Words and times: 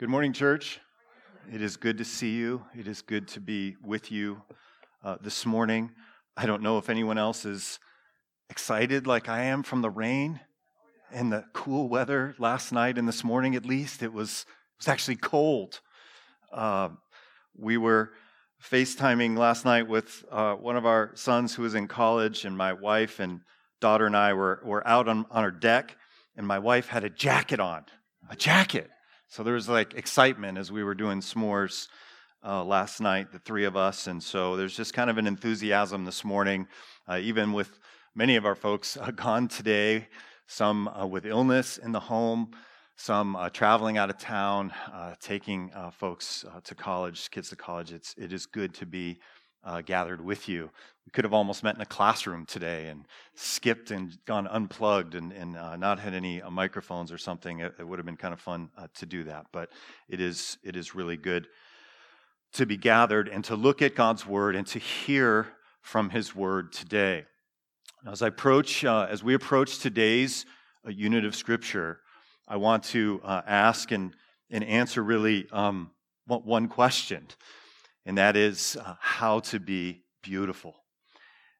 Good 0.00 0.08
morning, 0.08 0.32
church. 0.32 0.80
It 1.52 1.60
is 1.60 1.76
good 1.76 1.98
to 1.98 2.06
see 2.06 2.30
you. 2.30 2.64
It 2.74 2.88
is 2.88 3.02
good 3.02 3.28
to 3.28 3.38
be 3.38 3.76
with 3.84 4.10
you 4.10 4.40
uh, 5.04 5.18
this 5.20 5.44
morning. 5.44 5.90
I 6.38 6.46
don't 6.46 6.62
know 6.62 6.78
if 6.78 6.88
anyone 6.88 7.18
else 7.18 7.44
is 7.44 7.78
excited 8.48 9.06
like 9.06 9.28
I 9.28 9.42
am 9.42 9.62
from 9.62 9.82
the 9.82 9.90
rain 9.90 10.40
and 11.12 11.30
the 11.30 11.44
cool 11.52 11.86
weather 11.86 12.34
last 12.38 12.72
night 12.72 12.96
and 12.96 13.06
this 13.06 13.22
morning, 13.22 13.54
at 13.54 13.66
least. 13.66 14.02
It 14.02 14.14
was, 14.14 14.46
it 14.48 14.78
was 14.78 14.88
actually 14.88 15.16
cold. 15.16 15.82
Uh, 16.50 16.88
we 17.54 17.76
were 17.76 18.12
FaceTiming 18.64 19.36
last 19.36 19.66
night 19.66 19.86
with 19.86 20.24
uh, 20.30 20.54
one 20.54 20.78
of 20.78 20.86
our 20.86 21.10
sons 21.14 21.54
who 21.54 21.62
was 21.62 21.74
in 21.74 21.88
college, 21.88 22.46
and 22.46 22.56
my 22.56 22.72
wife 22.72 23.20
and 23.20 23.40
daughter 23.82 24.06
and 24.06 24.16
I 24.16 24.32
were, 24.32 24.62
were 24.64 24.88
out 24.88 25.08
on, 25.08 25.26
on 25.30 25.44
our 25.44 25.50
deck, 25.50 25.94
and 26.38 26.46
my 26.46 26.58
wife 26.58 26.86
had 26.86 27.04
a 27.04 27.10
jacket 27.10 27.60
on. 27.60 27.84
A 28.30 28.36
jacket 28.36 28.88
so 29.30 29.44
there 29.44 29.54
was 29.54 29.68
like 29.68 29.94
excitement 29.94 30.58
as 30.58 30.72
we 30.72 30.82
were 30.82 30.94
doing 30.94 31.20
s'mores 31.20 31.86
uh, 32.44 32.64
last 32.64 33.00
night, 33.00 33.30
the 33.30 33.38
three 33.38 33.64
of 33.64 33.76
us. 33.76 34.08
And 34.08 34.20
so 34.20 34.56
there's 34.56 34.76
just 34.76 34.92
kind 34.92 35.08
of 35.08 35.18
an 35.18 35.28
enthusiasm 35.28 36.04
this 36.04 36.24
morning, 36.24 36.66
uh, 37.06 37.20
even 37.22 37.52
with 37.52 37.78
many 38.16 38.34
of 38.34 38.44
our 38.44 38.56
folks 38.56 38.96
uh, 38.96 39.10
gone 39.14 39.46
today, 39.46 40.08
some 40.48 40.88
uh, 40.88 41.06
with 41.06 41.26
illness 41.26 41.78
in 41.78 41.92
the 41.92 42.00
home, 42.00 42.50
some 42.96 43.36
uh, 43.36 43.48
traveling 43.50 43.98
out 43.98 44.10
of 44.10 44.18
town, 44.18 44.72
uh, 44.92 45.14
taking 45.20 45.70
folks 45.92 46.44
to 46.64 46.74
college, 46.74 47.30
kids 47.30 47.50
to 47.50 47.56
college. 47.56 47.92
It's, 47.92 48.16
it 48.18 48.32
is 48.32 48.46
good 48.46 48.74
to 48.74 48.84
be 48.84 49.20
gathered 49.84 50.20
with 50.20 50.48
you 50.48 50.70
we 51.10 51.12
could 51.12 51.24
have 51.24 51.34
almost 51.34 51.64
met 51.64 51.74
in 51.74 51.80
a 51.80 51.86
classroom 51.86 52.46
today 52.46 52.86
and 52.86 53.04
skipped 53.34 53.90
and 53.90 54.16
gone 54.26 54.46
unplugged 54.46 55.16
and, 55.16 55.32
and 55.32 55.56
uh, 55.56 55.74
not 55.74 55.98
had 55.98 56.14
any 56.14 56.40
uh, 56.40 56.50
microphones 56.50 57.10
or 57.10 57.18
something. 57.18 57.58
It, 57.58 57.74
it, 57.80 57.88
would 57.88 57.98
have 57.98 58.06
been 58.06 58.16
kind 58.16 58.32
of 58.32 58.38
fun 58.38 58.70
uh, 58.78 58.86
to 58.94 59.06
do 59.06 59.24
that. 59.24 59.46
But 59.50 59.70
it 60.08 60.20
is, 60.20 60.56
it 60.62 60.76
is 60.76 60.94
really 60.94 61.16
good 61.16 61.48
to 62.52 62.64
be 62.64 62.76
gathered 62.76 63.28
and 63.28 63.42
to 63.46 63.56
look 63.56 63.82
at 63.82 63.96
God's 63.96 64.24
word 64.24 64.54
and 64.54 64.64
to 64.68 64.78
hear 64.78 65.48
from 65.82 66.10
his 66.10 66.32
word 66.32 66.72
today. 66.72 67.24
As 68.06 68.22
I 68.22 68.28
approach, 68.28 68.84
uh, 68.84 69.08
as 69.10 69.24
we 69.24 69.34
approach 69.34 69.80
today's 69.80 70.46
uh, 70.86 70.90
unit 70.90 71.24
of 71.24 71.34
scripture, 71.34 71.98
I 72.46 72.56
want 72.56 72.84
to 72.84 73.20
uh, 73.24 73.42
ask 73.48 73.90
and, 73.90 74.14
and 74.48 74.62
answer 74.62 75.02
really 75.02 75.48
um, 75.50 75.90
one 76.26 76.68
question, 76.68 77.26
and 78.10 78.18
that 78.18 78.36
is 78.36 78.76
how 78.98 79.38
to 79.38 79.60
be 79.60 80.02
beautiful 80.20 80.74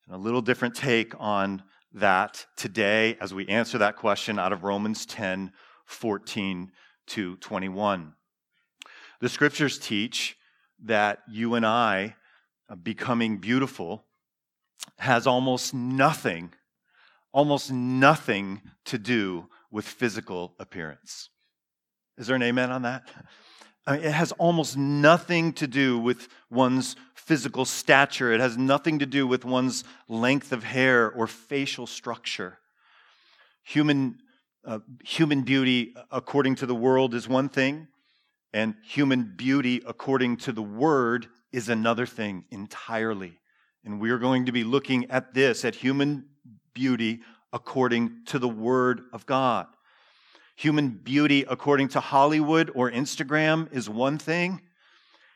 And 0.04 0.16
a 0.16 0.18
little 0.18 0.42
different 0.42 0.74
take 0.74 1.14
on 1.16 1.62
that 1.92 2.44
today 2.56 3.16
as 3.20 3.32
we 3.32 3.46
answer 3.46 3.78
that 3.78 3.94
question 3.94 4.36
out 4.36 4.52
of 4.52 4.64
Romans 4.64 5.06
10 5.06 5.52
14 5.86 6.72
to 7.06 7.36
21. 7.36 8.14
The 9.20 9.28
scriptures 9.28 9.78
teach 9.78 10.36
that 10.86 11.20
you 11.30 11.54
and 11.54 11.64
I 11.64 12.16
uh, 12.68 12.74
becoming 12.74 13.36
beautiful 13.36 14.06
has 14.98 15.28
almost 15.28 15.72
nothing, 15.72 16.52
almost 17.32 17.70
nothing 17.70 18.60
to 18.86 18.98
do 18.98 19.46
with 19.70 19.86
physical 19.86 20.56
appearance. 20.58 21.28
Is 22.18 22.26
there 22.26 22.34
an 22.34 22.42
amen 22.42 22.72
on 22.72 22.82
that? 22.82 23.08
I 23.86 23.96
mean, 23.96 24.04
it 24.04 24.12
has 24.12 24.32
almost 24.32 24.76
nothing 24.76 25.52
to 25.54 25.66
do 25.66 25.98
with 25.98 26.28
one's 26.50 26.96
physical 27.14 27.64
stature. 27.64 28.32
It 28.32 28.40
has 28.40 28.56
nothing 28.56 28.98
to 28.98 29.06
do 29.06 29.26
with 29.26 29.44
one's 29.44 29.84
length 30.08 30.52
of 30.52 30.64
hair 30.64 31.10
or 31.10 31.26
facial 31.26 31.86
structure. 31.86 32.58
Human, 33.62 34.18
uh, 34.64 34.80
human 35.04 35.42
beauty, 35.42 35.94
according 36.10 36.56
to 36.56 36.66
the 36.66 36.74
world, 36.74 37.14
is 37.14 37.28
one 37.28 37.48
thing, 37.48 37.88
and 38.52 38.74
human 38.82 39.34
beauty, 39.36 39.82
according 39.86 40.38
to 40.38 40.52
the 40.52 40.62
word, 40.62 41.28
is 41.52 41.68
another 41.68 42.06
thing 42.06 42.44
entirely. 42.50 43.38
And 43.84 44.00
we 44.00 44.10
are 44.10 44.18
going 44.18 44.46
to 44.46 44.52
be 44.52 44.64
looking 44.64 45.10
at 45.10 45.34
this, 45.34 45.64
at 45.64 45.74
human 45.74 46.26
beauty 46.74 47.20
according 47.52 48.24
to 48.26 48.38
the 48.38 48.48
word 48.48 49.02
of 49.12 49.26
God. 49.26 49.66
Human 50.60 50.90
beauty, 50.90 51.46
according 51.48 51.88
to 51.88 52.00
Hollywood 52.00 52.70
or 52.74 52.90
Instagram, 52.90 53.72
is 53.72 53.88
one 53.88 54.18
thing. 54.18 54.60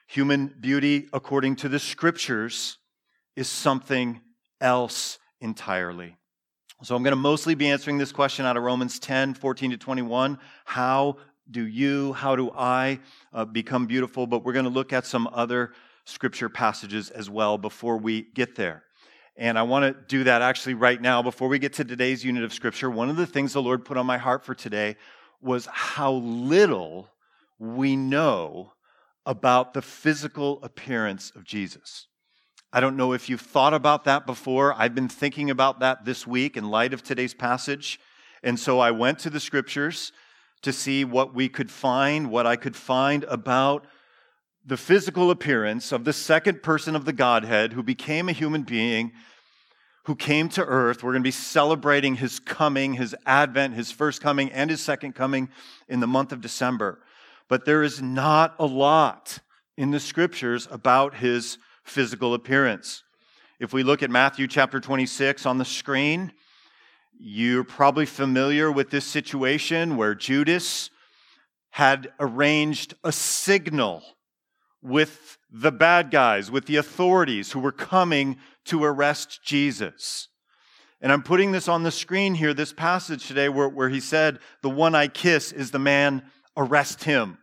Human 0.06 0.48
beauty, 0.48 1.08
according 1.14 1.56
to 1.56 1.68
the 1.70 1.78
scriptures, 1.78 2.76
is 3.34 3.48
something 3.48 4.20
else 4.60 5.18
entirely. 5.40 6.18
So 6.82 6.94
I'm 6.94 7.02
going 7.02 7.12
to 7.12 7.16
mostly 7.16 7.54
be 7.54 7.70
answering 7.70 7.96
this 7.96 8.12
question 8.12 8.44
out 8.44 8.58
of 8.58 8.64
Romans 8.64 8.98
10 8.98 9.32
14 9.32 9.70
to 9.70 9.76
21. 9.78 10.38
How 10.66 11.16
do 11.50 11.66
you, 11.66 12.12
how 12.12 12.36
do 12.36 12.50
I 12.50 13.00
uh, 13.32 13.46
become 13.46 13.86
beautiful? 13.86 14.26
But 14.26 14.44
we're 14.44 14.52
going 14.52 14.66
to 14.66 14.70
look 14.70 14.92
at 14.92 15.06
some 15.06 15.26
other 15.32 15.72
scripture 16.04 16.50
passages 16.50 17.08
as 17.08 17.30
well 17.30 17.56
before 17.56 17.96
we 17.96 18.26
get 18.34 18.56
there. 18.56 18.84
And 19.36 19.58
I 19.58 19.62
want 19.62 19.84
to 19.84 20.00
do 20.06 20.24
that 20.24 20.42
actually 20.42 20.74
right 20.74 21.00
now 21.00 21.20
before 21.20 21.48
we 21.48 21.58
get 21.58 21.72
to 21.74 21.84
today's 21.84 22.24
unit 22.24 22.44
of 22.44 22.52
scripture. 22.52 22.88
One 22.88 23.10
of 23.10 23.16
the 23.16 23.26
things 23.26 23.52
the 23.52 23.62
Lord 23.62 23.84
put 23.84 23.96
on 23.96 24.06
my 24.06 24.18
heart 24.18 24.44
for 24.44 24.54
today 24.54 24.96
was 25.44 25.66
how 25.66 26.12
little 26.12 27.08
we 27.58 27.96
know 27.96 28.72
about 29.26 29.74
the 29.74 29.82
physical 29.82 30.62
appearance 30.62 31.32
of 31.34 31.44
Jesus. 31.44 32.08
I 32.72 32.80
don't 32.80 32.96
know 32.96 33.12
if 33.12 33.28
you've 33.28 33.40
thought 33.40 33.72
about 33.72 34.04
that 34.04 34.26
before. 34.26 34.74
I've 34.74 34.94
been 34.94 35.08
thinking 35.08 35.50
about 35.50 35.80
that 35.80 36.04
this 36.04 36.26
week 36.26 36.56
in 36.56 36.70
light 36.70 36.92
of 36.92 37.02
today's 37.02 37.34
passage. 37.34 38.00
And 38.42 38.58
so 38.58 38.80
I 38.80 38.90
went 38.90 39.20
to 39.20 39.30
the 39.30 39.40
scriptures 39.40 40.12
to 40.62 40.72
see 40.72 41.04
what 41.04 41.34
we 41.34 41.48
could 41.48 41.70
find, 41.70 42.30
what 42.30 42.46
I 42.46 42.56
could 42.56 42.74
find 42.74 43.24
about 43.24 43.86
the 44.66 44.76
physical 44.76 45.30
appearance 45.30 45.92
of 45.92 46.04
the 46.04 46.12
second 46.12 46.62
person 46.62 46.96
of 46.96 47.04
the 47.04 47.12
Godhead 47.12 47.74
who 47.74 47.82
became 47.82 48.28
a 48.28 48.32
human 48.32 48.62
being, 48.62 49.12
who 50.04 50.14
came 50.14 50.48
to 50.50 50.64
earth. 50.64 51.02
We're 51.02 51.12
going 51.12 51.22
to 51.22 51.26
be 51.26 51.30
celebrating 51.30 52.16
his 52.16 52.38
coming, 52.38 52.94
his 52.94 53.14
advent, 53.26 53.74
his 53.74 53.90
first 53.90 54.20
coming, 54.20 54.50
and 54.52 54.70
his 54.70 54.80
second 54.80 55.14
coming 55.14 55.48
in 55.88 56.00
the 56.00 56.06
month 56.06 56.32
of 56.32 56.40
December. 56.40 57.00
But 57.48 57.64
there 57.64 57.82
is 57.82 58.00
not 58.00 58.54
a 58.58 58.66
lot 58.66 59.38
in 59.76 59.90
the 59.90 60.00
scriptures 60.00 60.68
about 60.70 61.16
his 61.16 61.58
physical 61.84 62.34
appearance. 62.34 63.02
If 63.58 63.72
we 63.72 63.82
look 63.82 64.02
at 64.02 64.10
Matthew 64.10 64.46
chapter 64.46 64.80
26 64.80 65.46
on 65.46 65.58
the 65.58 65.64
screen, 65.64 66.32
you're 67.18 67.64
probably 67.64 68.06
familiar 68.06 68.70
with 68.70 68.90
this 68.90 69.06
situation 69.06 69.96
where 69.96 70.14
Judas 70.14 70.90
had 71.70 72.12
arranged 72.20 72.94
a 73.04 73.12
signal 73.12 74.02
with 74.82 75.38
the 75.56 75.70
bad 75.70 76.10
guys, 76.10 76.50
with 76.50 76.66
the 76.66 76.76
authorities 76.76 77.52
who 77.52 77.60
were 77.60 77.70
coming 77.70 78.36
to 78.64 78.82
arrest 78.82 79.38
Jesus. 79.44 80.26
And 81.00 81.12
I'm 81.12 81.22
putting 81.22 81.52
this 81.52 81.68
on 81.68 81.84
the 81.84 81.92
screen 81.92 82.34
here, 82.34 82.52
this 82.52 82.72
passage 82.72 83.28
today 83.28 83.48
where, 83.48 83.68
where 83.68 83.88
he 83.88 84.00
said, 84.00 84.40
The 84.62 84.70
one 84.70 84.96
I 84.96 85.06
kiss 85.06 85.52
is 85.52 85.70
the 85.70 85.78
man, 85.78 86.24
arrest 86.56 87.04
him. 87.04 87.38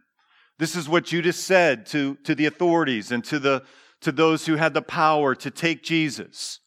This 0.60 0.76
is 0.76 0.90
what 0.90 1.06
Judas 1.06 1.42
said 1.42 1.86
to, 1.88 2.16
to 2.26 2.36
the 2.36 2.48
authorities 2.48 3.14
and 3.14 3.24
to, 3.26 3.40
the, 3.40 3.64
to 4.02 4.12
those 4.12 4.46
who 4.46 4.58
had 4.58 4.74
the 4.74 4.82
power 4.82 5.34
to 5.36 5.50
take 5.50 5.82
Jesus. 5.82 6.60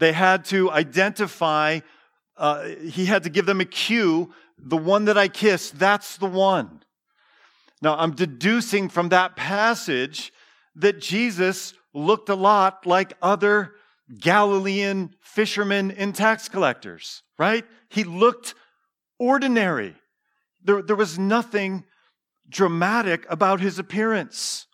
They 0.00 0.12
had 0.12 0.44
to 0.46 0.72
identify, 0.72 1.80
uh, 2.36 2.64
he 2.64 3.06
had 3.06 3.22
to 3.22 3.30
give 3.30 3.46
them 3.46 3.60
a 3.60 3.64
cue 3.64 4.32
the 4.58 4.76
one 4.76 5.04
that 5.04 5.16
I 5.16 5.28
kiss, 5.28 5.70
that's 5.70 6.16
the 6.16 6.26
one. 6.26 6.82
Now, 7.80 7.96
I'm 7.96 8.14
deducing 8.14 8.88
from 8.88 9.08
that 9.10 9.36
passage 9.36 10.32
that 10.76 11.00
Jesus 11.00 11.74
looked 11.92 12.28
a 12.28 12.34
lot 12.34 12.86
like 12.86 13.14
other 13.20 13.74
Galilean 14.18 15.14
fishermen 15.20 15.90
and 15.92 16.14
tax 16.14 16.48
collectors, 16.48 17.22
right? 17.38 17.64
He 17.88 18.04
looked 18.04 18.54
ordinary. 19.18 19.94
There, 20.62 20.82
there 20.82 20.96
was 20.96 21.18
nothing 21.18 21.84
dramatic 22.48 23.24
about 23.28 23.60
his 23.60 23.78
appearance. 23.78 24.66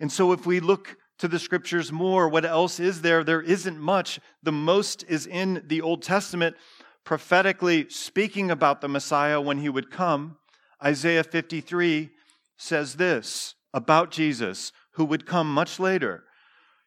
And 0.00 0.10
so, 0.10 0.32
if 0.32 0.46
we 0.46 0.60
look 0.60 0.96
to 1.18 1.28
the 1.28 1.38
scriptures 1.38 1.90
more, 1.90 2.28
what 2.28 2.44
else 2.44 2.78
is 2.78 3.02
there? 3.02 3.24
There 3.24 3.42
isn't 3.42 3.78
much. 3.78 4.20
The 4.42 4.52
most 4.52 5.04
is 5.08 5.26
in 5.26 5.62
the 5.66 5.80
Old 5.80 6.02
Testament, 6.02 6.56
prophetically 7.04 7.88
speaking 7.88 8.50
about 8.50 8.80
the 8.80 8.88
Messiah 8.88 9.40
when 9.40 9.58
he 9.58 9.68
would 9.68 9.90
come. 9.90 10.38
Isaiah 10.84 11.24
53 11.24 12.10
says 12.56 12.94
this 12.96 13.54
about 13.74 14.10
Jesus, 14.10 14.72
who 14.98 15.04
would 15.04 15.24
come 15.24 15.50
much 15.54 15.78
later. 15.78 16.24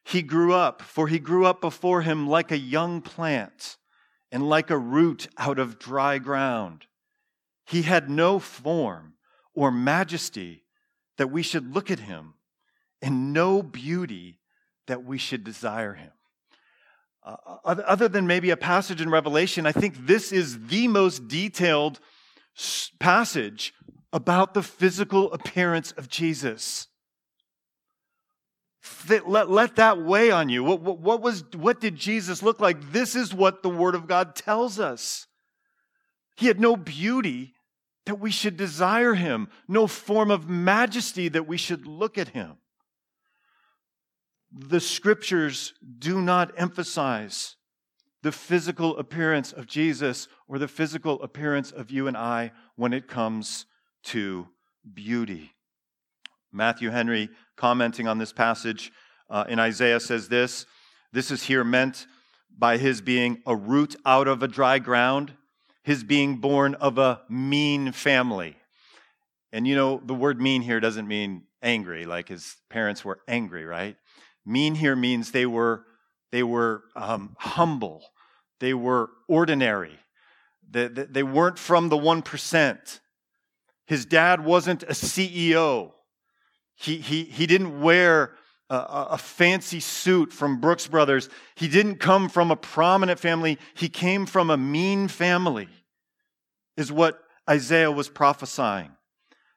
He 0.04 0.20
grew 0.20 0.52
up, 0.52 0.82
for 0.82 1.08
he 1.08 1.18
grew 1.18 1.46
up 1.46 1.62
before 1.62 2.02
him 2.02 2.28
like 2.28 2.52
a 2.52 2.58
young 2.58 3.00
plant 3.00 3.78
and 4.30 4.46
like 4.46 4.68
a 4.68 4.76
root 4.76 5.28
out 5.38 5.58
of 5.58 5.78
dry 5.78 6.18
ground. 6.18 6.84
He 7.64 7.82
had 7.82 8.10
no 8.10 8.38
form 8.38 9.14
or 9.54 9.70
majesty 9.70 10.64
that 11.16 11.30
we 11.30 11.42
should 11.42 11.74
look 11.74 11.90
at 11.90 12.00
him, 12.00 12.34
and 13.00 13.32
no 13.32 13.62
beauty 13.62 14.40
that 14.88 15.04
we 15.04 15.16
should 15.16 15.42
desire 15.42 15.94
him. 15.94 16.12
Uh, 17.24 17.36
other 17.64 18.08
than 18.08 18.26
maybe 18.26 18.50
a 18.50 18.56
passage 18.58 19.00
in 19.00 19.08
Revelation, 19.08 19.64
I 19.64 19.72
think 19.72 20.06
this 20.06 20.32
is 20.32 20.66
the 20.66 20.86
most 20.86 21.28
detailed 21.28 21.98
passage 22.98 23.72
about 24.12 24.52
the 24.52 24.62
physical 24.62 25.32
appearance 25.32 25.92
of 25.92 26.08
Jesus. 26.08 26.88
Let, 29.08 29.50
let 29.50 29.76
that 29.76 30.02
weigh 30.02 30.30
on 30.30 30.48
you. 30.48 30.64
What, 30.64 30.80
what, 30.80 30.98
what, 30.98 31.20
was, 31.22 31.44
what 31.54 31.80
did 31.80 31.96
Jesus 31.96 32.42
look 32.42 32.60
like? 32.60 32.92
This 32.92 33.14
is 33.14 33.32
what 33.32 33.62
the 33.62 33.70
Word 33.70 33.94
of 33.94 34.08
God 34.08 34.34
tells 34.34 34.80
us. 34.80 35.26
He 36.36 36.46
had 36.46 36.60
no 36.60 36.76
beauty 36.76 37.54
that 38.06 38.18
we 38.18 38.32
should 38.32 38.56
desire 38.56 39.14
him, 39.14 39.48
no 39.68 39.86
form 39.86 40.30
of 40.30 40.48
majesty 40.48 41.28
that 41.28 41.46
we 41.46 41.56
should 41.56 41.86
look 41.86 42.18
at 42.18 42.28
him. 42.28 42.56
The 44.52 44.80
scriptures 44.80 45.72
do 45.98 46.20
not 46.20 46.52
emphasize 46.56 47.56
the 48.22 48.32
physical 48.32 48.98
appearance 48.98 49.52
of 49.52 49.66
Jesus 49.66 50.28
or 50.48 50.58
the 50.58 50.68
physical 50.68 51.22
appearance 51.22 51.70
of 51.70 51.90
you 51.90 52.06
and 52.06 52.16
I 52.16 52.52
when 52.76 52.92
it 52.92 53.08
comes 53.08 53.66
to 54.04 54.48
beauty. 54.92 55.52
Matthew 56.52 56.90
Henry, 56.90 57.30
commenting 57.62 58.08
on 58.08 58.18
this 58.18 58.32
passage 58.32 58.90
uh, 59.30 59.44
in 59.48 59.60
Isaiah, 59.60 60.00
says 60.00 60.28
this 60.28 60.66
This 61.12 61.30
is 61.30 61.44
here 61.44 61.62
meant 61.62 62.08
by 62.58 62.76
his 62.76 63.00
being 63.00 63.40
a 63.46 63.54
root 63.54 63.94
out 64.04 64.26
of 64.26 64.42
a 64.42 64.48
dry 64.48 64.80
ground, 64.80 65.34
his 65.84 66.02
being 66.02 66.38
born 66.38 66.74
of 66.74 66.98
a 66.98 67.20
mean 67.28 67.92
family. 67.92 68.56
And 69.52 69.64
you 69.64 69.76
know, 69.76 70.02
the 70.04 70.12
word 70.12 70.40
mean 70.40 70.62
here 70.62 70.80
doesn't 70.80 71.06
mean 71.06 71.44
angry, 71.62 72.04
like 72.04 72.28
his 72.28 72.56
parents 72.68 73.04
were 73.04 73.20
angry, 73.28 73.64
right? 73.64 73.94
Mean 74.44 74.74
here 74.74 74.96
means 74.96 75.30
they 75.30 75.46
were, 75.46 75.84
they 76.32 76.42
were 76.42 76.82
um, 76.96 77.36
humble, 77.38 78.02
they 78.58 78.74
were 78.74 79.08
ordinary, 79.28 80.00
they, 80.68 80.88
they 80.88 81.22
weren't 81.22 81.60
from 81.60 81.90
the 81.90 81.96
1%. 81.96 83.00
His 83.86 84.04
dad 84.04 84.44
wasn't 84.44 84.82
a 84.82 84.94
CEO. 84.94 85.92
He, 86.74 86.98
he, 86.98 87.24
he 87.24 87.46
didn't 87.46 87.80
wear 87.80 88.34
a, 88.70 89.08
a, 89.10 89.18
fancy 89.18 89.80
suit 89.80 90.32
from 90.32 90.60
Brooks 90.60 90.86
Brothers. 90.86 91.28
He 91.54 91.68
didn't 91.68 91.96
come 91.96 92.28
from 92.28 92.50
a 92.50 92.56
prominent 92.56 93.20
family. 93.20 93.58
He 93.74 93.88
came 93.88 94.24
from 94.26 94.50
a 94.50 94.56
mean 94.56 95.08
family, 95.08 95.68
is 96.76 96.90
what 96.90 97.22
Isaiah 97.48 97.92
was 97.92 98.08
prophesying. 98.08 98.92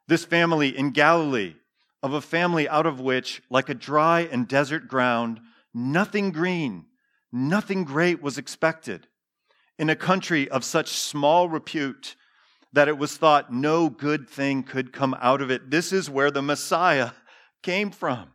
This 0.07 0.25
family 0.25 0.77
in 0.77 0.91
Galilee, 0.91 1.55
of 2.03 2.13
a 2.13 2.21
family 2.21 2.69
out 2.69 2.85
of 2.85 2.99
which, 2.99 3.41
like 3.49 3.69
a 3.69 3.73
dry 3.73 4.21
and 4.31 4.47
desert 4.47 4.87
ground, 4.87 5.39
nothing 5.73 6.31
green, 6.31 6.85
nothing 7.31 7.83
great 7.83 8.21
was 8.21 8.37
expected. 8.37 9.07
In 9.79 9.89
a 9.89 9.95
country 9.95 10.47
of 10.49 10.63
such 10.63 10.89
small 10.89 11.49
repute, 11.49 12.15
that 12.75 12.89
it 12.89 12.97
was 12.97 13.15
thought 13.15 13.53
no 13.53 13.89
good 13.89 14.29
thing 14.29 14.61
could 14.61 14.91
come 14.91 15.15
out 15.21 15.41
of 15.41 15.49
it. 15.49 15.71
This 15.71 15.93
is 15.93 16.09
where 16.09 16.29
the 16.29 16.41
Messiah 16.41 17.11
came 17.63 17.89
from. 17.89 18.31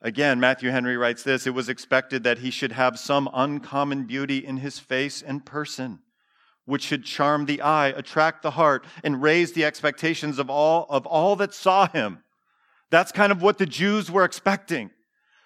Again, 0.00 0.40
Matthew 0.40 0.70
Henry 0.70 0.96
writes 0.96 1.22
this 1.22 1.46
It 1.46 1.54
was 1.54 1.68
expected 1.68 2.24
that 2.24 2.38
he 2.38 2.50
should 2.50 2.72
have 2.72 2.98
some 2.98 3.28
uncommon 3.34 4.04
beauty 4.04 4.38
in 4.38 4.56
his 4.56 4.78
face 4.78 5.20
and 5.20 5.44
person, 5.44 6.00
which 6.64 6.82
should 6.82 7.04
charm 7.04 7.44
the 7.44 7.60
eye, 7.60 7.88
attract 7.88 8.42
the 8.42 8.52
heart, 8.52 8.86
and 9.02 9.20
raise 9.20 9.52
the 9.52 9.66
expectations 9.66 10.38
of 10.38 10.48
all, 10.48 10.86
of 10.88 11.04
all 11.04 11.36
that 11.36 11.52
saw 11.52 11.86
him. 11.86 12.22
That's 12.90 13.12
kind 13.12 13.30
of 13.30 13.42
what 13.42 13.58
the 13.58 13.66
Jews 13.66 14.10
were 14.10 14.24
expecting. 14.24 14.90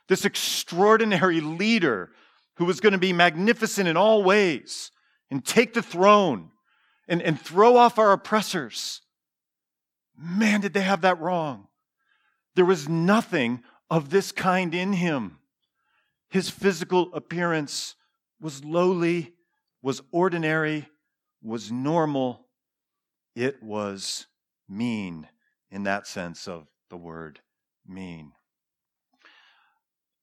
This 0.06 0.24
extraordinary 0.24 1.40
leader 1.40 2.10
who 2.56 2.64
was 2.64 2.78
going 2.78 2.92
to 2.92 2.98
be 2.98 3.12
magnificent 3.12 3.88
in 3.88 3.96
all 3.96 4.22
ways 4.22 4.92
and 5.32 5.44
take 5.44 5.74
the 5.74 5.82
throne 5.82 6.50
and, 7.08 7.22
and 7.22 7.40
throw 7.40 7.76
off 7.76 7.98
our 7.98 8.12
oppressors. 8.12 9.00
Man, 10.16 10.60
did 10.60 10.74
they 10.74 10.82
have 10.82 11.00
that 11.00 11.20
wrong. 11.20 11.68
There 12.54 12.64
was 12.64 12.88
nothing 12.88 13.62
of 13.90 14.10
this 14.10 14.32
kind 14.32 14.74
in 14.74 14.92
him. 14.92 15.38
His 16.28 16.50
physical 16.50 17.14
appearance 17.14 17.94
was 18.40 18.64
lowly, 18.64 19.32
was 19.80 20.02
ordinary, 20.12 20.88
was 21.42 21.72
normal. 21.72 22.46
It 23.34 23.62
was 23.62 24.26
mean 24.68 25.28
in 25.70 25.84
that 25.84 26.06
sense 26.06 26.46
of 26.46 26.66
the 26.90 26.96
word 26.96 27.40
mean. 27.86 28.32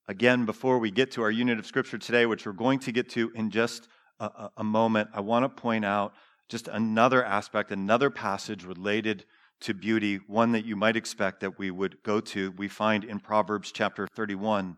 Again, 0.08 0.46
before 0.46 0.78
we 0.78 0.92
get 0.92 1.12
to 1.12 1.24
our 1.24 1.32
unit 1.32 1.58
of 1.58 1.66
scripture 1.66 1.98
today, 1.98 2.28
which 2.28 2.46
we're 2.46 2.52
going 2.52 2.80
to 2.80 2.92
get 2.92 3.10
to 3.12 3.32
in 3.34 3.50
just 3.50 3.88
a, 4.20 4.50
a 4.58 4.64
moment, 4.64 5.10
I 5.14 5.22
want 5.22 5.44
to 5.44 5.50
point 5.50 5.84
out 5.84 6.14
just 6.50 6.68
another 6.68 7.24
aspect, 7.24 7.72
another 7.72 8.10
passage 8.10 8.64
related 8.64 9.26
to 9.62 9.74
beauty, 9.74 10.20
one 10.28 10.52
that 10.52 10.66
you 10.66 10.76
might 10.76 10.96
expect 10.96 11.40
that 11.40 11.58
we 11.58 11.72
would 11.72 12.02
go 12.04 12.20
to. 12.20 12.52
We 12.52 12.68
find 12.68 13.04
in 13.04 13.20
Proverbs 13.20 13.72
chapter 13.72 14.08
31 14.08 14.78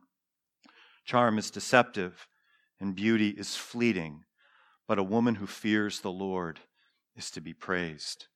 Charm 1.06 1.38
is 1.38 1.50
deceptive, 1.50 2.28
and 2.81 2.94
beauty 2.94 3.30
is 3.30 3.56
fleeting, 3.56 4.25
but 4.90 5.00
a 5.00 5.04
woman 5.04 5.36
who 5.36 5.48
fears 5.48 6.02
the 6.02 6.12
Lord 6.12 6.60
is 7.16 7.31
to 7.31 7.40
be 7.40 7.54
praised. 7.54 8.28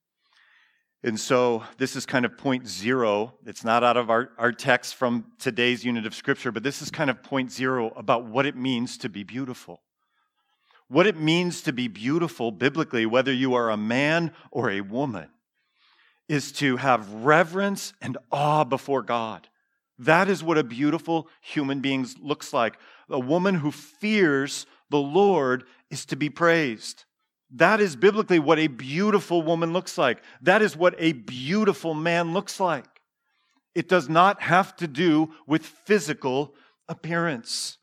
And 1.03 1.19
so 1.19 1.63
this 1.77 1.97
is 1.97 2.05
kind 2.05 2.23
of 2.23 2.37
point 2.37 2.65
zero. 2.65 3.33
It's 3.45 3.65
not 3.65 3.83
out 3.83 3.97
of 3.97 4.09
our, 4.09 4.29
our 4.37 4.53
text 4.53 4.95
from 4.95 5.33
today's 5.37 5.83
unit 5.83 6.05
of 6.05 6.15
scripture, 6.15 6.51
but 6.51 6.63
this 6.63 6.81
is 6.81 6.89
kind 6.89 7.09
of 7.09 7.21
point 7.21 7.51
zero 7.51 7.91
about 7.97 8.25
what 8.25 8.45
it 8.45 8.55
means 8.55 8.97
to 8.99 9.09
be 9.09 9.23
beautiful 9.23 9.81
what 10.91 11.07
it 11.07 11.15
means 11.15 11.61
to 11.61 11.71
be 11.71 11.87
beautiful 11.87 12.51
biblically, 12.51 13.05
whether 13.05 13.31
you 13.31 13.53
are 13.53 13.69
a 13.69 13.77
man 13.77 14.33
or 14.51 14.69
a 14.69 14.81
woman, 14.81 15.29
is 16.27 16.51
to 16.51 16.75
have 16.75 17.09
reverence 17.13 17.93
and 18.01 18.17
awe 18.29 18.65
before 18.65 19.01
God. 19.01 19.47
That 19.99 20.27
is 20.27 20.43
what 20.43 20.57
a 20.57 20.65
beautiful 20.65 21.29
human 21.39 21.79
being 21.79 22.05
looks 22.19 22.51
like. 22.51 22.77
A 23.09 23.17
woman 23.17 23.55
who 23.55 23.71
fears 23.71 24.65
the 24.89 24.99
Lord 24.99 25.63
is 25.89 26.05
to 26.07 26.17
be 26.17 26.29
praised. 26.29 27.05
That 27.51 27.79
is 27.79 27.95
biblically 27.95 28.39
what 28.39 28.59
a 28.59 28.67
beautiful 28.67 29.41
woman 29.41 29.71
looks 29.71 29.97
like. 29.97 30.21
That 30.41 30.61
is 30.61 30.75
what 30.75 30.95
a 30.97 31.13
beautiful 31.13 31.93
man 31.93 32.33
looks 32.33 32.59
like. 32.59 32.85
It 33.73 33.87
does 33.87 34.09
not 34.09 34.41
have 34.41 34.75
to 34.75 34.87
do 34.87 35.33
with 35.47 35.65
physical 35.65 36.53
appearance. 36.89 37.77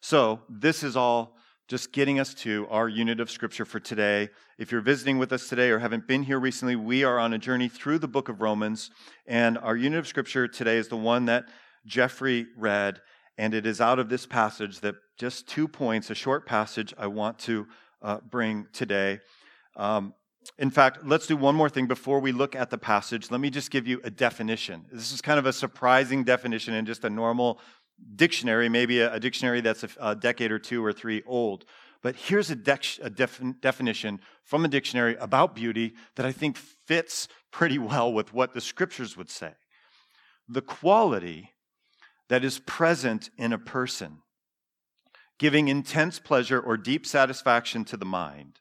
So, 0.00 0.40
this 0.48 0.82
is 0.82 0.96
all 0.96 1.36
just 1.72 1.90
getting 1.90 2.20
us 2.20 2.34
to 2.34 2.66
our 2.68 2.86
unit 2.86 3.18
of 3.18 3.30
scripture 3.30 3.64
for 3.64 3.80
today. 3.80 4.28
If 4.58 4.70
you're 4.70 4.82
visiting 4.82 5.16
with 5.16 5.32
us 5.32 5.48
today 5.48 5.70
or 5.70 5.78
haven't 5.78 6.06
been 6.06 6.22
here 6.22 6.38
recently, 6.38 6.76
we 6.76 7.02
are 7.02 7.18
on 7.18 7.32
a 7.32 7.38
journey 7.38 7.66
through 7.66 8.00
the 8.00 8.08
book 8.08 8.28
of 8.28 8.42
Romans. 8.42 8.90
And 9.26 9.56
our 9.56 9.74
unit 9.74 9.98
of 9.98 10.06
scripture 10.06 10.46
today 10.46 10.76
is 10.76 10.88
the 10.88 10.98
one 10.98 11.24
that 11.24 11.46
Jeffrey 11.86 12.44
read. 12.58 13.00
And 13.38 13.54
it 13.54 13.64
is 13.64 13.80
out 13.80 13.98
of 13.98 14.10
this 14.10 14.26
passage 14.26 14.80
that 14.80 14.96
just 15.18 15.48
two 15.48 15.66
points, 15.66 16.10
a 16.10 16.14
short 16.14 16.44
passage, 16.44 16.92
I 16.98 17.06
want 17.06 17.38
to 17.38 17.66
uh, 18.02 18.18
bring 18.18 18.66
today. 18.74 19.20
Um, 19.74 20.12
in 20.58 20.70
fact, 20.70 21.06
let's 21.06 21.26
do 21.26 21.38
one 21.38 21.54
more 21.54 21.70
thing 21.70 21.86
before 21.86 22.20
we 22.20 22.32
look 22.32 22.54
at 22.54 22.68
the 22.68 22.76
passage. 22.76 23.30
Let 23.30 23.40
me 23.40 23.48
just 23.48 23.70
give 23.70 23.86
you 23.86 23.98
a 24.04 24.10
definition. 24.10 24.84
This 24.92 25.10
is 25.10 25.22
kind 25.22 25.38
of 25.38 25.46
a 25.46 25.54
surprising 25.54 26.22
definition 26.22 26.74
in 26.74 26.84
just 26.84 27.02
a 27.04 27.08
normal 27.08 27.60
dictionary, 28.16 28.68
maybe 28.68 29.00
a, 29.00 29.14
a 29.14 29.20
dictionary 29.20 29.60
that's 29.60 29.84
a, 29.84 29.88
a, 30.00 30.16
decade 30.16 30.52
or 30.52 30.58
two 30.58 30.84
or 30.84 30.92
three 30.92 31.22
old. 31.26 31.64
But 32.02 32.16
here's 32.16 32.50
a, 32.50 32.54
a 33.02 33.10
def, 33.10 33.40
definition 33.60 34.20
from 34.44 34.64
a 34.64 34.68
dictionary 34.68 35.16
about 35.16 35.54
beauty 35.54 35.94
that 36.16 36.26
I 36.26 36.32
think 36.32 36.56
fits 36.56 37.28
pretty 37.50 37.78
well 37.78 38.12
with 38.12 38.34
what 38.34 38.54
the 38.54 38.60
scriptures 38.60 39.16
would 39.16 39.30
say. 39.30 39.52
The 40.48 40.62
quality 40.62 41.52
that 42.28 42.44
is 42.44 42.58
present 42.60 43.30
in 43.36 43.52
a 43.52 43.58
person, 43.58 44.18
giving 45.38 45.68
intense 45.68 46.18
pleasure 46.18 46.60
or 46.60 46.76
deep 46.76 47.06
satisfaction 47.06 47.84
to 47.84 47.96
the 47.96 48.04
mind. 48.04 48.60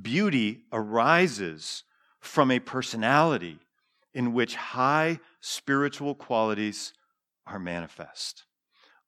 Beauty 0.00 0.64
arises 0.72 1.84
from 2.20 2.50
a 2.50 2.58
personality 2.58 3.58
in 4.12 4.32
which 4.32 4.54
high 4.54 5.18
spiritual 5.40 6.14
qualities 6.14 6.92
are 7.46 7.58
manifest. 7.58 8.44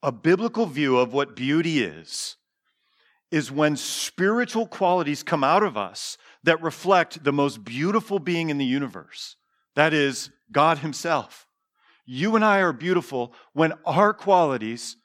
A 0.02 0.12
biblical 0.12 0.66
view 0.66 0.98
of 0.98 1.12
what 1.12 1.36
beauty 1.36 1.82
is, 1.82 2.36
is 3.30 3.50
when 3.50 3.76
spiritual 3.76 4.66
qualities 4.66 5.22
come 5.22 5.42
out 5.42 5.62
of 5.62 5.76
us 5.76 6.16
that 6.44 6.62
reflect 6.62 7.24
the 7.24 7.32
most 7.32 7.64
beautiful 7.64 8.18
being 8.18 8.50
in 8.50 8.58
the 8.58 8.64
universe. 8.64 9.36
That 9.74 9.92
is 9.92 10.30
God 10.52 10.78
Himself. 10.78 11.46
You 12.04 12.36
and 12.36 12.44
I 12.44 12.60
are 12.60 12.72
beautiful 12.72 13.34
when 13.52 13.72
our 13.84 14.14
qualities 14.14 14.96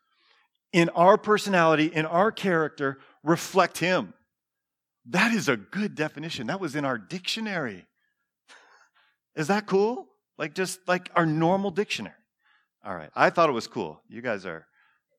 in 0.72 0.90
our 0.90 1.18
personality, 1.18 1.88
in 1.88 2.06
our 2.06 2.32
character, 2.32 3.00
reflect 3.24 3.80
Him. 3.80 4.14
That 5.10 5.34
is 5.34 5.50
a 5.50 5.58
good 5.58 5.96
definition. 5.96 6.48
That 6.48 6.62
was 6.62 6.76
in 6.76 6.86
our 6.86 6.98
dictionary. 6.98 7.88
Is 9.36 9.48
that 9.48 9.66
cool? 9.66 10.08
Like 10.38 10.54
just 10.54 10.80
like 10.88 11.10
our 11.16 11.26
normal 11.26 11.72
dictionary. 11.72 12.16
All 12.84 12.96
right. 12.96 13.12
I 13.16 13.30
thought 13.30 13.48
it 13.48 13.54
was 13.54 13.68
cool. 13.68 14.02
You 14.10 14.24
guys 14.24 14.44
are, 14.44 14.66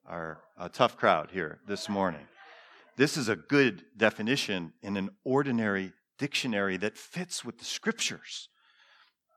are 0.04 0.40
a 0.58 0.68
tough 0.68 0.96
crowd 0.96 1.30
here 1.30 1.60
this 1.68 1.88
morning. 1.88 2.26
This 2.96 3.16
is 3.16 3.28
a 3.28 3.36
good 3.36 3.84
definition 3.96 4.72
in 4.82 4.96
an 4.96 5.10
ordinary 5.24 5.92
dictionary 6.18 6.76
that 6.78 6.98
fits 6.98 7.44
with 7.44 7.58
the 7.58 7.64
scriptures. 7.64 8.48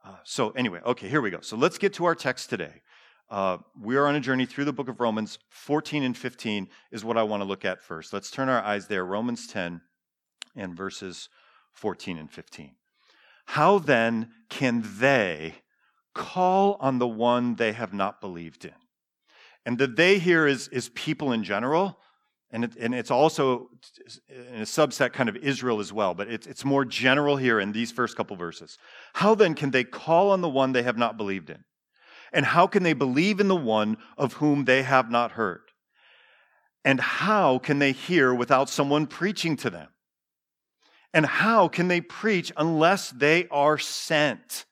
Uh, 0.04 0.16
so, 0.24 0.50
anyway, 0.52 0.80
okay, 0.84 1.08
here 1.08 1.22
we 1.22 1.30
go. 1.30 1.40
So, 1.42 1.56
let's 1.56 1.78
get 1.78 1.94
to 1.96 2.06
our 2.06 2.16
text 2.16 2.50
today. 2.50 2.82
Uh, 3.30 3.58
we 3.80 3.96
are 3.96 4.08
on 4.08 4.16
a 4.16 4.20
journey 4.20 4.48
through 4.48 4.66
the 4.66 4.74
book 4.74 4.90
of 4.90 5.00
Romans. 5.00 5.38
14 5.50 6.02
and 6.02 6.18
15 6.18 6.68
is 6.92 7.06
what 7.06 7.18
I 7.18 7.24
want 7.24 7.42
to 7.42 7.48
look 7.48 7.64
at 7.64 7.84
first. 7.84 8.12
Let's 8.12 8.32
turn 8.32 8.50
our 8.50 8.62
eyes 8.62 8.88
there. 8.88 9.06
Romans 9.06 9.46
10 9.46 9.82
and 10.56 10.76
verses 10.76 11.30
14 11.74 12.18
and 12.18 12.32
15. 12.32 12.72
How 13.46 13.78
then 13.78 14.32
can 14.50 14.84
they 14.98 15.56
call 16.16 16.78
on 16.80 16.98
the 16.98 17.08
one 17.08 17.56
they 17.56 17.74
have 17.74 17.94
not 17.94 18.20
believed 18.20 18.66
in? 18.66 18.74
And 19.66 19.78
the 19.78 19.88
they 19.88 20.18
here 20.18 20.48
is, 20.48 20.68
is 20.70 20.90
people 20.90 21.32
in 21.32 21.44
general, 21.44 22.00
and, 22.52 22.64
it, 22.64 22.76
and 22.80 22.96
it's 22.96 23.12
also 23.12 23.70
in 24.30 24.62
a 24.62 24.66
subset 24.66 25.14
kind 25.14 25.30
of 25.30 25.36
Israel 25.36 25.80
as 25.80 25.92
well, 25.92 26.14
but 26.14 26.28
it's, 26.28 26.48
it's 26.48 26.64
more 26.64 26.86
general 26.86 27.36
here 27.38 27.60
in 27.60 27.72
these 27.72 27.92
first 27.92 28.16
couple 28.16 28.36
verses. 28.36 28.78
How 29.14 29.36
then 29.36 29.56
can 29.56 29.72
they 29.72 29.84
call 29.84 30.32
on 30.32 30.42
the 30.42 30.50
one 30.50 30.72
they 30.72 30.84
have 30.84 30.98
not 30.98 31.18
believed 31.18 31.50
in? 31.50 31.64
And 32.32 32.46
how 32.46 32.68
can 32.68 32.84
they 32.84 32.94
believe 32.94 33.40
in 33.40 33.48
the 33.48 33.56
one 33.56 33.98
of 34.18 34.34
whom 34.34 34.66
they 34.66 34.84
have 34.84 35.10
not 35.10 35.32
heard? 35.32 35.62
And 36.84 37.00
how 37.00 37.58
can 37.58 37.80
they 37.80 37.92
hear 37.92 38.34
without 38.34 38.70
someone 38.70 39.08
preaching 39.08 39.56
to 39.58 39.70
them? 39.70 39.90
And 41.14 41.26
how 41.26 41.68
can 41.68 41.88
they 41.88 42.02
preach 42.02 42.52
unless 42.58 43.10
they 43.10 43.48
are 43.50 43.78
sent? 43.78 44.66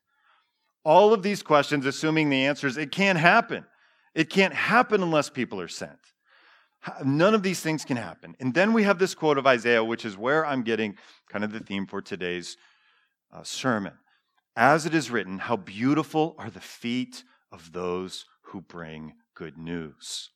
All 0.84 1.14
of 1.14 1.24
these 1.24 1.42
questions, 1.42 1.86
assuming 1.86 2.30
the 2.30 2.46
answers, 2.46 2.78
it 2.78 2.92
can't 2.92 3.18
happen. 3.18 3.66
It 4.14 4.30
can't 4.30 4.54
happen 4.54 5.02
unless 5.02 5.30
people 5.30 5.60
are 5.60 5.68
sent. 5.68 6.00
None 7.04 7.34
of 7.34 7.44
these 7.44 7.62
things 7.62 7.86
can 7.86 7.98
happen. 7.98 8.36
And 8.40 8.54
then 8.54 8.74
we 8.74 8.84
have 8.84 9.00
this 9.00 9.16
quote 9.16 9.38
of 9.38 9.48
Isaiah, 9.48 9.84
which 9.84 10.04
is 10.04 10.18
where 10.18 10.46
I'm 10.46 10.64
getting 10.64 10.98
kind 11.30 11.44
of 11.44 11.54
the 11.54 11.62
theme 11.62 11.88
for 11.88 12.02
today's 12.02 12.58
uh, 13.32 13.44
sermon. 13.44 13.94
As 14.56 14.86
it 14.86 14.94
is 14.94 15.10
written, 15.10 15.40
how 15.40 15.56
beautiful 15.56 16.36
are 16.38 16.50
the 16.50 16.60
feet 16.60 17.24
of 17.52 17.72
those 17.72 18.26
who 18.42 18.62
bring 18.62 19.14
good 19.34 19.58
news. 19.58 20.30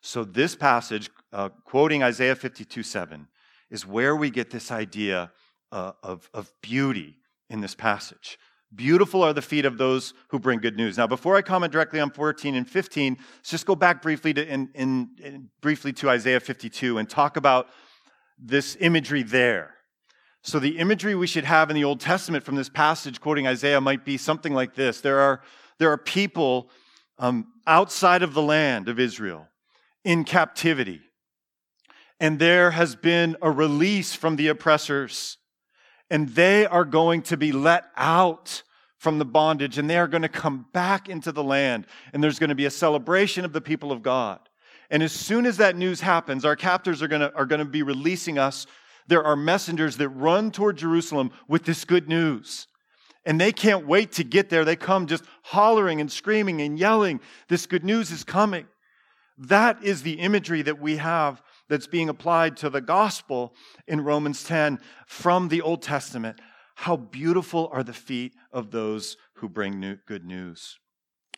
So, 0.00 0.24
this 0.24 0.54
passage, 0.54 1.10
uh, 1.32 1.50
quoting 1.64 2.02
Isaiah 2.02 2.36
52 2.36 2.82
7, 2.82 3.26
is 3.70 3.86
where 3.86 4.16
we 4.16 4.30
get 4.30 4.50
this 4.50 4.70
idea 4.70 5.30
uh, 5.72 5.92
of, 6.02 6.30
of 6.32 6.52
beauty 6.62 7.18
in 7.50 7.60
this 7.60 7.74
passage. 7.74 8.38
Beautiful 8.72 9.24
are 9.24 9.32
the 9.32 9.42
feet 9.42 9.64
of 9.64 9.78
those 9.78 10.14
who 10.28 10.38
bring 10.38 10.60
good 10.60 10.76
news. 10.76 10.96
Now, 10.96 11.08
before 11.08 11.34
I 11.34 11.42
comment 11.42 11.72
directly 11.72 11.98
on 11.98 12.10
14 12.10 12.54
and 12.54 12.68
15, 12.68 13.16
let's 13.18 13.50
just 13.50 13.66
go 13.66 13.74
back 13.74 14.00
briefly 14.00 14.32
to, 14.34 14.46
in, 14.46 14.70
in, 14.74 15.10
in, 15.20 15.50
briefly 15.60 15.92
to 15.94 16.08
Isaiah 16.08 16.38
52 16.38 16.98
and 16.98 17.10
talk 17.10 17.36
about 17.36 17.66
this 18.38 18.76
imagery 18.78 19.24
there. 19.24 19.74
So, 20.42 20.60
the 20.60 20.78
imagery 20.78 21.16
we 21.16 21.26
should 21.26 21.44
have 21.44 21.68
in 21.68 21.74
the 21.74 21.82
Old 21.82 21.98
Testament 21.98 22.44
from 22.44 22.54
this 22.54 22.68
passage, 22.68 23.20
quoting 23.20 23.46
Isaiah, 23.46 23.80
might 23.80 24.04
be 24.04 24.16
something 24.16 24.54
like 24.54 24.74
this 24.76 25.00
There 25.00 25.18
are, 25.18 25.42
there 25.78 25.90
are 25.90 25.98
people 25.98 26.70
um, 27.18 27.48
outside 27.66 28.22
of 28.22 28.34
the 28.34 28.42
land 28.42 28.88
of 28.88 29.00
Israel 29.00 29.48
in 30.04 30.22
captivity, 30.22 31.00
and 32.20 32.38
there 32.38 32.70
has 32.70 32.94
been 32.94 33.36
a 33.42 33.50
release 33.50 34.14
from 34.14 34.36
the 34.36 34.46
oppressors 34.46 35.38
and 36.10 36.28
they 36.30 36.66
are 36.66 36.84
going 36.84 37.22
to 37.22 37.36
be 37.36 37.52
let 37.52 37.84
out 37.96 38.62
from 38.98 39.18
the 39.18 39.24
bondage 39.24 39.78
and 39.78 39.88
they 39.88 39.96
are 39.96 40.08
going 40.08 40.22
to 40.22 40.28
come 40.28 40.66
back 40.72 41.08
into 41.08 41.32
the 41.32 41.42
land 41.42 41.86
and 42.12 42.22
there's 42.22 42.38
going 42.38 42.50
to 42.50 42.54
be 42.54 42.66
a 42.66 42.70
celebration 42.70 43.44
of 43.44 43.52
the 43.52 43.60
people 43.60 43.92
of 43.92 44.02
God. 44.02 44.40
And 44.90 45.02
as 45.02 45.12
soon 45.12 45.46
as 45.46 45.56
that 45.58 45.76
news 45.76 46.00
happens, 46.00 46.44
our 46.44 46.56
captors 46.56 47.00
are 47.00 47.08
going 47.08 47.22
to, 47.22 47.34
are 47.34 47.46
going 47.46 47.60
to 47.60 47.64
be 47.64 47.82
releasing 47.82 48.38
us. 48.38 48.66
There 49.06 49.22
are 49.24 49.36
messengers 49.36 49.96
that 49.98 50.08
run 50.10 50.50
toward 50.50 50.76
Jerusalem 50.76 51.30
with 51.48 51.64
this 51.64 51.84
good 51.84 52.08
news. 52.08 52.66
And 53.24 53.40
they 53.40 53.52
can't 53.52 53.86
wait 53.86 54.12
to 54.12 54.24
get 54.24 54.48
there. 54.50 54.64
They 54.64 54.76
come 54.76 55.06
just 55.06 55.24
hollering 55.42 56.00
and 56.00 56.10
screaming 56.10 56.60
and 56.60 56.78
yelling, 56.78 57.20
This 57.48 57.66
good 57.66 57.84
news 57.84 58.10
is 58.10 58.24
coming. 58.24 58.66
That 59.38 59.82
is 59.82 60.02
the 60.02 60.14
imagery 60.14 60.62
that 60.62 60.80
we 60.80 60.96
have 60.96 61.40
that's 61.70 61.86
being 61.86 62.08
applied 62.08 62.56
to 62.58 62.68
the 62.68 62.80
gospel 62.80 63.54
in 63.86 64.02
Romans 64.02 64.44
10 64.44 64.80
from 65.06 65.48
the 65.48 65.62
Old 65.62 65.80
Testament. 65.80 66.40
How 66.74 66.96
beautiful 66.96 67.70
are 67.72 67.84
the 67.84 67.94
feet 67.94 68.34
of 68.52 68.72
those 68.72 69.16
who 69.34 69.48
bring 69.48 69.78
new, 69.78 69.96
good 70.06 70.24
news. 70.24 70.78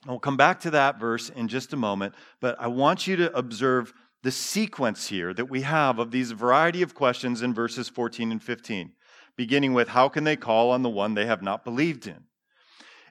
I'll 0.08 0.18
come 0.18 0.38
back 0.38 0.58
to 0.60 0.70
that 0.70 0.98
verse 0.98 1.28
in 1.28 1.46
just 1.46 1.72
a 1.72 1.76
moment, 1.76 2.14
but 2.40 2.56
I 2.58 2.66
want 2.66 3.06
you 3.06 3.14
to 3.16 3.36
observe 3.36 3.92
the 4.22 4.32
sequence 4.32 5.08
here 5.08 5.34
that 5.34 5.50
we 5.50 5.62
have 5.62 5.98
of 5.98 6.10
these 6.10 6.32
variety 6.32 6.80
of 6.82 6.94
questions 6.94 7.42
in 7.42 7.52
verses 7.52 7.88
14 7.88 8.32
and 8.32 8.42
15, 8.42 8.92
beginning 9.36 9.74
with 9.74 9.88
how 9.88 10.08
can 10.08 10.24
they 10.24 10.36
call 10.36 10.70
on 10.70 10.82
the 10.82 10.88
one 10.88 11.14
they 11.14 11.26
have 11.26 11.42
not 11.42 11.64
believed 11.64 12.06
in? 12.06 12.24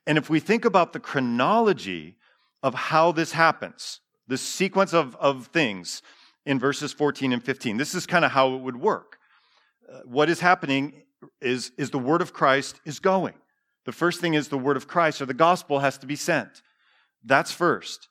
And 0.07 0.17
if 0.17 0.29
we 0.29 0.39
think 0.39 0.65
about 0.65 0.91
the 0.91 0.99
chronology 0.99 2.17
of 2.63 2.73
how 2.73 3.11
this 3.11 3.33
happens, 3.33 3.99
the 4.27 4.37
sequence 4.37 4.93
of, 4.93 5.15
of 5.17 5.47
things, 5.47 6.01
in 6.45 6.59
verses 6.59 6.93
14 6.93 7.33
and 7.33 7.43
15. 7.43 7.77
This 7.77 7.93
is 7.93 8.05
kind 8.05 8.25
of 8.25 8.31
how 8.31 8.55
it 8.55 8.61
would 8.61 8.77
work. 8.77 9.17
Uh, 9.91 9.99
what 10.05 10.29
is 10.29 10.39
happening 10.39 11.03
is, 11.41 11.71
is 11.77 11.89
the 11.89 11.99
word 11.99 12.21
of 12.21 12.33
Christ 12.33 12.79
is 12.85 12.99
going. 12.99 13.35
The 13.85 13.91
first 13.91 14.21
thing 14.21 14.33
is 14.33 14.47
the 14.47 14.57
word 14.57 14.77
of 14.77 14.87
Christ 14.87 15.21
or 15.21 15.25
the 15.25 15.33
gospel 15.33 15.79
has 15.79 15.97
to 15.99 16.05
be 16.05 16.15
sent. 16.15 16.61
That's 17.23 17.51
first. 17.51 18.07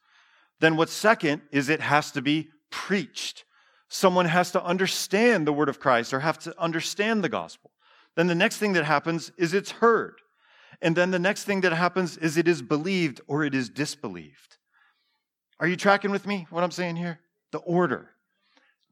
Then 0.61 0.77
what's 0.77 0.93
second 0.93 1.43
is 1.53 1.69
it 1.69 1.81
has 1.81 2.11
to 2.13 2.23
be 2.23 2.49
preached. 2.71 3.45
Someone 3.89 4.27
has 4.27 4.53
to 4.53 4.63
understand 4.63 5.47
the 5.47 5.53
word 5.53 5.69
of 5.69 5.81
Christ 5.81 6.13
or 6.13 6.21
have 6.21 6.39
to 6.41 6.55
understand 6.61 7.25
the 7.25 7.29
gospel. 7.29 7.73
Then 8.17 8.27
the 8.27 8.35
next 8.35 8.59
thing 8.59 8.73
that 8.75 8.85
happens 8.85 9.33
is 9.37 9.55
it's 9.55 9.71
heard. 9.71 10.15
And 10.83 10.97
then 10.97 11.11
the 11.11 11.19
next 11.19 11.45
thing 11.45 11.61
that 11.63 11.73
happens 11.73 12.17
is 12.17 12.37
it 12.37 12.49
is 12.49 12.63
believed 12.63 13.21
or 13.27 13.45
it 13.45 13.55
is 13.55 13.69
disbelieved. 13.69 14.59
Are 15.59 15.67
you 15.67 15.77
tracking 15.77 16.11
with 16.11 16.27
me 16.27 16.47
what 16.51 16.65
I'm 16.65 16.71
saying 16.71 16.97
here? 16.97 17.21
The 17.53 17.59
order. 17.59 18.11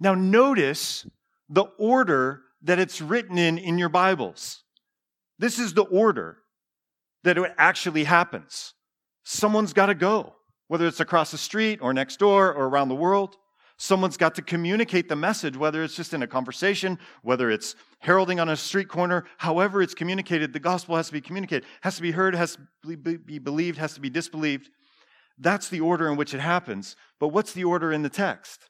Now, 0.01 0.15
notice 0.15 1.07
the 1.49 1.65
order 1.79 2.43
that 2.63 2.79
it's 2.79 3.01
written 3.01 3.39
in 3.39 3.59
in 3.59 3.79
your 3.79 3.89
Bibles. 3.89 4.63
This 5.39 5.59
is 5.59 5.75
the 5.75 5.85
order 5.85 6.39
that 7.25 7.39
it 7.39 7.53
actually 7.59 8.05
happens. 8.05 8.75
Someone's 9.25 9.73
got 9.73 9.87
to 9.87 9.95
go, 9.95 10.35
whether 10.69 10.87
it's 10.87 11.01
across 11.01 11.31
the 11.31 11.39
street 11.39 11.81
or 11.83 11.93
next 11.93 12.19
door 12.19 12.53
or 12.53 12.69
around 12.69 12.89
the 12.89 12.95
world. 12.95 13.37
Someone's 13.77 14.17
got 14.17 14.35
to 14.35 14.43
communicate 14.43 15.09
the 15.09 15.15
message, 15.15 15.57
whether 15.57 15.85
it's 15.85 15.95
just 15.95 16.13
in 16.13 16.23
a 16.23 16.27
conversation, 16.27 16.99
whether 17.23 17.49
it's 17.49 17.77
heralding 18.01 18.41
on 18.41 18.49
a 18.49 18.57
street 18.57 18.89
corner, 18.89 19.25
however 19.37 19.83
it's 19.83 19.95
communicated, 19.95 20.53
the 20.53 20.59
gospel 20.59 20.97
has 20.97 21.07
to 21.07 21.13
be 21.13 21.21
communicated, 21.21 21.65
has 21.83 21.95
to 21.95 22.03
be 22.03 22.11
heard, 22.11 22.35
has 22.35 22.59
to 22.85 22.97
be 22.97 23.39
believed, 23.39 23.79
has 23.79 23.95
to 23.95 24.01
be 24.01 24.11
disbelieved. 24.11 24.71
That's 25.39 25.69
the 25.69 25.81
order 25.81 26.09
in 26.09 26.17
which 26.17 26.35
it 26.35 26.41
happens. 26.41 26.97
But 27.21 27.29
what's 27.29 27.53
the 27.53 27.65
order 27.65 27.93
in 27.93 28.03
the 28.03 28.09
text? 28.09 28.69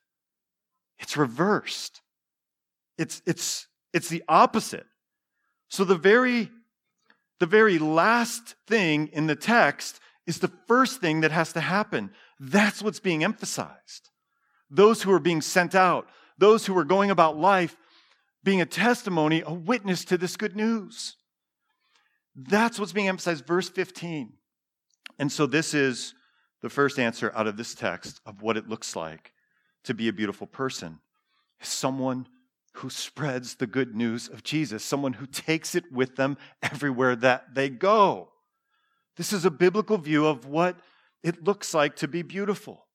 It's 0.99 1.17
reversed. 1.17 2.01
It's, 2.97 3.23
it's, 3.27 3.67
it's 3.93 4.09
the 4.09 4.25
opposite. 4.29 4.87
So 5.69 5.85
the 5.85 5.97
very, 5.97 6.51
the 7.39 7.47
very 7.47 7.79
last 7.79 8.57
thing 8.67 9.09
in 9.13 9.27
the 9.27 9.37
text 9.37 10.01
is 10.27 10.41
the 10.41 10.53
first 10.67 11.01
thing 11.01 11.21
that 11.21 11.31
has 11.31 11.53
to 11.53 11.61
happen. 11.61 12.11
That's 12.41 12.83
what's 12.83 13.01
being 13.01 13.25
emphasized. 13.25 14.11
Those 14.71 15.03
who 15.03 15.13
are 15.13 15.21
being 15.21 15.41
sent 15.41 15.75
out, 15.75 16.09
those 16.37 16.67
who 16.67 16.77
are 16.77 16.85
going 16.85 17.11
about 17.11 17.39
life 17.39 17.77
being 18.45 18.61
a 18.61 18.67
testimony, 18.67 19.43
a 19.45 19.53
witness 19.53 20.05
to 20.07 20.19
this 20.19 20.37
good 20.37 20.57
news. 20.57 21.17
That's 22.35 22.79
what's 22.79 22.93
being 22.93 23.09
emphasized. 23.09 23.47
Verse 23.47 23.69
15. 23.69 24.33
And 25.19 25.33
so 25.33 25.47
this 25.47 25.75
is 25.75 26.15
the 26.63 26.71
first 26.71 26.99
answer 26.99 27.33
out 27.35 27.47
of 27.47 27.57
this 27.57 27.75
text 27.75 28.21
of 28.27 28.43
what 28.43 28.57
it 28.57 28.69
looks 28.69 28.95
like 28.95 29.33
to 29.85 29.95
be 29.95 30.09
a 30.09 30.13
beautiful 30.13 30.47
person 30.47 31.01
someone 31.61 32.27
who 32.75 32.91
spreads 32.91 33.57
the 33.57 33.67
good 33.67 33.97
news 33.97 34.29
of 34.29 34.45
Jesus, 34.45 34.85
someone 34.85 35.15
who 35.15 35.27
takes 35.27 35.75
it 35.75 35.91
with 35.91 36.17
them 36.17 36.37
everywhere 36.63 37.17
that 37.17 37.55
they 37.55 37.69
go. 37.69 38.29
This 39.17 39.33
is 39.33 39.45
a 39.45 39.51
biblical 39.51 39.99
view 39.99 40.27
of 40.27 40.47
what 40.47 40.77
it 41.25 41.43
looks 41.43 41.75
like 41.75 41.97
to 41.97 42.09
be 42.09 42.23
beautiful. 42.23 42.87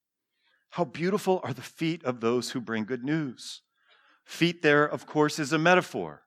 How 0.70 0.86
beautiful 0.86 1.42
are 1.44 1.54
the 1.54 1.62
feet 1.62 2.04
of 2.06 2.22
those 2.22 2.52
who 2.52 2.62
bring 2.62 2.86
good 2.86 3.04
news. 3.04 3.62
Feet, 4.24 4.62
there, 4.62 4.86
of 4.86 5.06
course, 5.06 5.38
is 5.38 5.52
a 5.52 5.60
metaphor. 5.60 6.22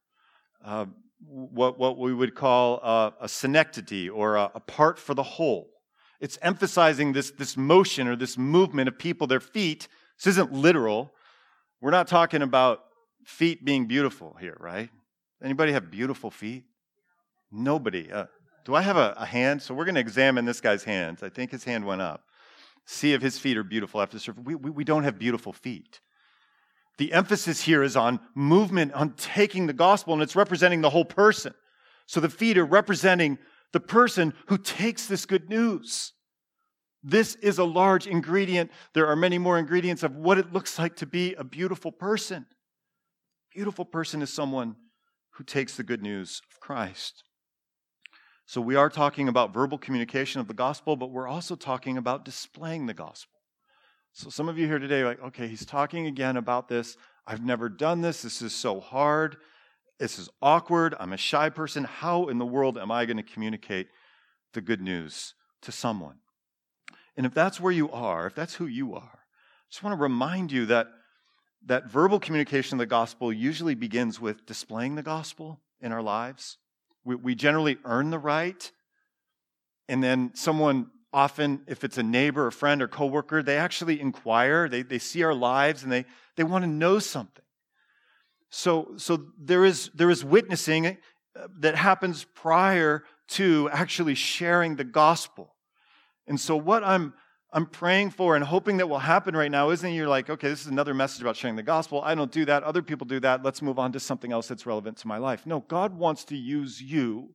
Uh, 0.63 0.87
what, 1.27 1.79
what 1.79 1.99
we 1.99 2.13
would 2.13 2.35
call 2.35 2.77
a, 2.83 3.15
a 3.23 3.29
synecdoche 3.29 4.11
or 4.13 4.37
a, 4.37 4.51
a 4.55 4.61
part 4.61 4.99
for 4.99 5.15
the 5.15 5.23
whole. 5.23 5.71
It's 6.21 6.39
emphasizing 6.43 7.15
this, 7.15 7.31
this 7.31 7.57
motion 7.57 8.07
or 8.07 8.17
this 8.17 8.37
movement 8.37 8.89
of 8.89 8.99
people, 8.99 9.27
their 9.27 9.41
feet. 9.41 9.89
This 10.19 10.29
isn't 10.33 10.53
literal. 10.53 11.13
We're 11.81 11.91
not 11.91 12.09
talking 12.09 12.43
about 12.43 12.81
feet 13.25 13.65
being 13.65 13.87
beautiful 13.87 14.37
here, 14.41 14.57
right? 14.59 14.91
Anybody 15.43 15.73
have 15.73 15.91
beautiful 15.91 16.31
feet? 16.31 16.65
Nobody. 17.53 18.11
Uh, 18.11 18.27
do 18.65 18.75
I 18.75 18.83
have 18.83 18.97
a, 18.97 19.15
a 19.17 19.27
hand? 19.27 19.63
So 19.63 19.75
we're 19.75 19.85
going 19.85 19.95
to 19.97 20.01
examine 20.01 20.45
this 20.45 20.61
guy's 20.61 20.85
hands. 20.85 21.23
I 21.23 21.29
think 21.29 21.51
his 21.51 21.65
hand 21.65 21.85
went 21.85 22.03
up. 22.03 22.25
See 22.87 23.13
if 23.13 23.23
his 23.23 23.39
feet 23.39 23.57
are 23.57 23.65
beautiful 23.65 24.01
after 24.01 24.19
the. 24.19 24.35
We, 24.43 24.55
we, 24.55 24.71
we 24.71 24.85
don't 24.85 25.05
have 25.05 25.19
beautiful 25.19 25.53
feet. 25.53 26.01
The 26.99 27.13
emphasis 27.13 27.63
here 27.63 27.83
is 27.83 27.97
on 27.97 28.21
movement, 28.35 28.93
on 28.95 29.13
taking 29.13 29.67
the 29.67 29.73
gospel, 29.73 30.15
and 30.15 30.23
it's 30.23 30.37
representing 30.37 30.81
the 30.81 30.91
whole 30.91 31.05
person. 31.05 31.53
So 32.07 32.21
the 32.21 32.31
feet 32.31 32.57
are 32.57 32.65
representing 32.65 33.39
the 33.73 33.81
person 33.81 34.33
who 34.47 34.57
takes 34.57 35.07
this 35.07 35.27
good 35.27 35.51
news. 35.51 36.13
This 37.09 37.37
is 37.37 37.59
a 37.59 37.65
large 37.65 38.09
ingredient. 38.09 38.73
There 38.93 39.07
are 39.07 39.15
many 39.15 39.39
more 39.39 39.61
ingredients 39.61 40.03
of 40.03 40.17
what 40.17 40.39
it 40.39 40.53
looks 40.53 40.77
like 40.77 40.97
to 40.97 41.07
be 41.07 41.35
a 41.35 41.45
beautiful 41.45 41.93
person. 41.93 42.47
Beautiful 43.55 43.85
person 43.85 44.23
is 44.23 44.33
someone 44.33 44.75
who 45.35 45.45
takes 45.45 45.77
the 45.77 45.85
good 45.85 46.03
news 46.03 46.43
of 46.51 46.59
Christ. 46.59 47.23
So 48.45 48.61
we 48.61 48.75
are 48.75 48.91
talking 48.91 49.29
about 49.29 49.55
verbal 49.55 49.79
communication 49.79 50.41
of 50.41 50.49
the 50.49 50.55
gospel, 50.55 50.97
but 50.97 51.13
we're 51.13 51.29
also 51.29 51.55
talking 51.55 51.97
about 51.97 52.25
displaying 52.25 52.87
the 52.87 52.95
gospel. 52.95 53.39
So 54.13 54.29
some 54.29 54.49
of 54.49 54.59
you 54.59 54.67
here 54.67 54.81
today 54.81 55.03
are 55.03 55.07
like, 55.07 55.23
okay, 55.27 55.47
he's 55.47 55.65
talking 55.65 56.09
again 56.09 56.37
about 56.37 56.67
this. 56.67 56.97
I've 57.25 57.45
never 57.45 57.69
done 57.69 58.01
this. 58.01 58.23
This 58.23 58.43
is 58.43 58.53
so 58.53 58.81
hard. 58.81 59.37
This 60.01 60.19
is 60.19 60.29
awkward. 60.43 60.97
I'm 60.99 61.13
a 61.13 61.17
shy 61.17 61.51
person. 61.51 61.85
How 61.85 62.27
in 62.27 62.39
the 62.39 62.47
world 62.47 62.77
am 62.79 62.91
I 62.91 63.07
going 63.07 63.17
to 63.17 63.23
communicate 63.23 63.87
the 64.55 64.61
good 64.61 64.81
news 64.81 65.35
to 65.63 65.71
someone? 65.71 66.17
And 67.17 67.27
if 67.27 67.35
that's 67.35 67.61
where 67.61 67.73
you 67.73 67.91
are, 67.91 68.27
if 68.27 68.35
that's 68.35 68.55
who 68.55 68.67
you 68.67 68.95
are, 68.95 69.19
I 69.19 69.69
just 69.71 69.83
want 69.83 69.97
to 69.97 70.03
remind 70.03 70.53
you 70.53 70.67
that 70.67 70.89
that 71.65 71.91
verbal 71.91 72.21
communication 72.21 72.77
of 72.77 72.79
the 72.79 72.87
gospel 72.87 73.33
usually 73.33 73.75
begins 73.75 74.21
with 74.21 74.47
displaying 74.47 74.95
the 74.95 75.03
gospel 75.03 75.61
in 75.81 75.93
our 75.93 76.03
lives. 76.03 76.59
We, 77.05 77.17
we 77.17 77.35
generally 77.35 77.79
earn 77.85 78.11
the 78.11 78.19
right, 78.19 78.71
and 79.89 80.03
then 80.03 80.33
someone 80.35 80.91
often, 81.13 81.63
if 81.67 81.83
it's 81.83 81.97
a 81.97 82.03
neighbor, 82.03 82.47
a 82.47 82.53
friend, 82.53 82.83
or 82.83 82.89
coworker, 82.89 83.43
they 83.43 83.57
actually 83.57 84.01
inquire. 84.01 84.69
They, 84.69 84.83
they 84.83 84.99
see 84.99 85.23
our 85.23 85.35
lives 85.35 85.83
and 85.83 85.91
they, 85.91 86.05
they 86.37 86.45
want 86.45 86.65
to 86.65 86.71
know 86.71 86.99
something. 86.99 87.45
So, 88.51 88.93
so 88.99 89.25
there, 89.39 89.65
is, 89.65 89.91
there 89.95 90.11
is 90.11 90.25
witnessing 90.25 90.87
uh, 90.87 90.93
that 91.61 91.75
happens 91.75 92.25
prior 92.35 93.05
to 93.29 93.71
actually 93.73 94.15
sharing 94.15 94.77
the 94.77 94.85
gospel. 94.85 95.56
And 96.27 96.41
so, 96.41 96.57
what 96.57 96.83
I'm, 96.85 97.15
I'm 97.53 97.67
praying 97.67 98.11
for 98.11 98.37
and 98.37 98.45
hoping 98.45 98.79
that 98.79 98.89
will 98.89 98.99
happen 98.99 99.37
right 99.37 99.51
now 99.51 99.71
isn't 99.71 99.93
you're 99.93 100.09
like, 100.09 100.29
okay, 100.29 100.49
this 100.49 100.63
is 100.63 100.67
another 100.67 100.95
message 100.95 101.23
about 101.23 101.37
sharing 101.37 101.57
the 101.57 101.63
gospel. 101.63 102.01
I 102.03 102.15
don't 102.15 102.33
do 102.33 102.45
that. 102.45 102.63
Other 102.65 102.83
people 102.83 103.07
do 103.07 103.21
that. 103.21 103.43
Let's 103.43 103.63
move 103.63 103.79
on 103.79 103.93
to 103.93 104.01
something 104.01 104.33
else 104.33 104.49
that's 104.49 104.67
relevant 104.67 104.99
to 104.99 105.09
my 105.09 105.19
life. 105.19 105.47
No, 105.47 105.61
God 105.61 105.97
wants 105.97 106.25
to 106.27 106.37
use 106.37 106.83
you 106.83 107.35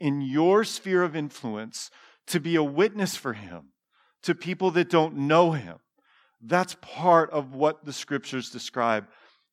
in 0.00 0.20
your 0.20 0.64
sphere 0.64 1.02
of 1.02 1.16
influence 1.16 1.90
to 2.28 2.40
be 2.40 2.56
a 2.56 2.62
witness 2.62 3.16
for 3.16 3.32
Him 3.32 3.72
to 4.22 4.34
people 4.34 4.70
that 4.72 4.90
don't 4.90 5.16
know 5.16 5.52
Him. 5.52 5.78
That's 6.40 6.76
part 6.80 7.30
of 7.30 7.54
what 7.54 7.84
the 7.84 7.92
scriptures 7.92 8.50
describe 8.50 9.06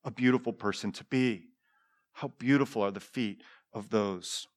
a 0.04 0.12
beautiful 0.12 0.54
person 0.54 0.92
to 0.94 1.04
be. 1.06 1.48
How 2.14 2.28
beautiful 2.40 2.84
are 2.84 2.92
the 2.92 3.00
feet 3.00 3.42
of 3.74 3.90
those 3.90 4.48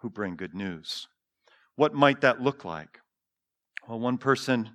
who 0.00 0.10
bring 0.10 0.36
good 0.36 0.54
news. 0.54 1.08
What 1.76 1.94
might 1.94 2.22
that 2.22 2.40
look 2.40 2.64
like? 2.64 2.99
Well, 3.90 3.98
one 3.98 4.18
person 4.18 4.70